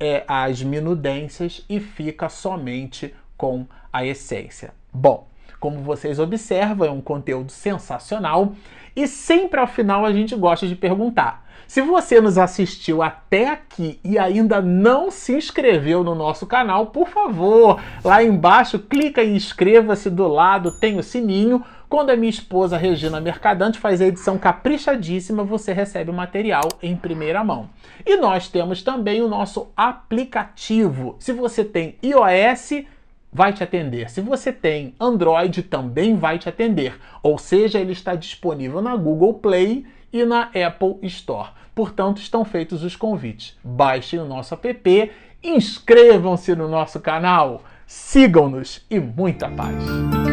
é, 0.00 0.24
as 0.26 0.62
minudências 0.62 1.64
e 1.68 1.78
fica 1.80 2.28
somente 2.28 3.14
com 3.36 3.66
a 3.92 4.04
essência. 4.04 4.72
Bom, 4.92 5.28
como 5.60 5.80
vocês 5.80 6.18
observam, 6.18 6.86
é 6.86 6.90
um 6.90 7.00
conteúdo 7.00 7.52
sensacional 7.52 8.54
e 8.94 9.06
sempre 9.06 9.60
ao 9.60 9.66
final 9.66 10.04
a 10.04 10.12
gente 10.12 10.34
gosta 10.34 10.66
de 10.66 10.74
perguntar 10.74 11.45
se 11.66 11.82
você 11.82 12.20
nos 12.20 12.38
assistiu 12.38 13.02
até 13.02 13.48
aqui 13.48 13.98
e 14.04 14.18
ainda 14.18 14.60
não 14.60 15.10
se 15.10 15.36
inscreveu 15.36 16.04
no 16.04 16.14
nosso 16.14 16.46
canal, 16.46 16.86
por 16.86 17.08
favor, 17.08 17.80
lá 18.04 18.22
embaixo 18.22 18.78
clica 18.78 19.22
em 19.22 19.36
inscreva-se 19.36 20.10
do 20.10 20.26
lado, 20.26 20.72
tem 20.72 20.98
o 20.98 21.02
sininho. 21.02 21.64
Quando 21.88 22.10
a 22.10 22.16
minha 22.16 22.30
esposa 22.30 22.76
Regina 22.76 23.20
Mercadante 23.20 23.78
faz 23.78 24.00
a 24.00 24.06
edição 24.06 24.36
caprichadíssima, 24.38 25.44
você 25.44 25.72
recebe 25.72 26.10
o 26.10 26.14
material 26.14 26.68
em 26.82 26.96
primeira 26.96 27.44
mão. 27.44 27.70
E 28.04 28.16
nós 28.16 28.48
temos 28.48 28.82
também 28.82 29.22
o 29.22 29.28
nosso 29.28 29.68
aplicativo. 29.76 31.16
Se 31.20 31.32
você 31.32 31.64
tem 31.64 31.96
iOS, 32.02 32.84
vai 33.32 33.52
te 33.52 33.62
atender. 33.62 34.10
Se 34.10 34.20
você 34.20 34.52
tem 34.52 34.94
Android, 34.98 35.62
também 35.62 36.16
vai 36.16 36.38
te 36.38 36.48
atender. 36.48 36.98
Ou 37.22 37.38
seja, 37.38 37.78
ele 37.78 37.92
está 37.92 38.14
disponível 38.14 38.82
na 38.82 38.96
Google 38.96 39.34
Play 39.34 39.86
e 40.20 40.24
na 40.24 40.50
Apple 40.66 40.98
Store. 41.02 41.50
Portanto, 41.74 42.18
estão 42.18 42.44
feitos 42.44 42.82
os 42.82 42.96
convites. 42.96 43.56
Baixem 43.62 44.18
o 44.18 44.24
nosso 44.24 44.54
app, 44.54 45.12
inscrevam-se 45.42 46.54
no 46.54 46.68
nosso 46.68 47.00
canal, 47.00 47.62
sigam-nos 47.86 48.84
e 48.90 48.98
muita 48.98 49.48
paz! 49.50 50.25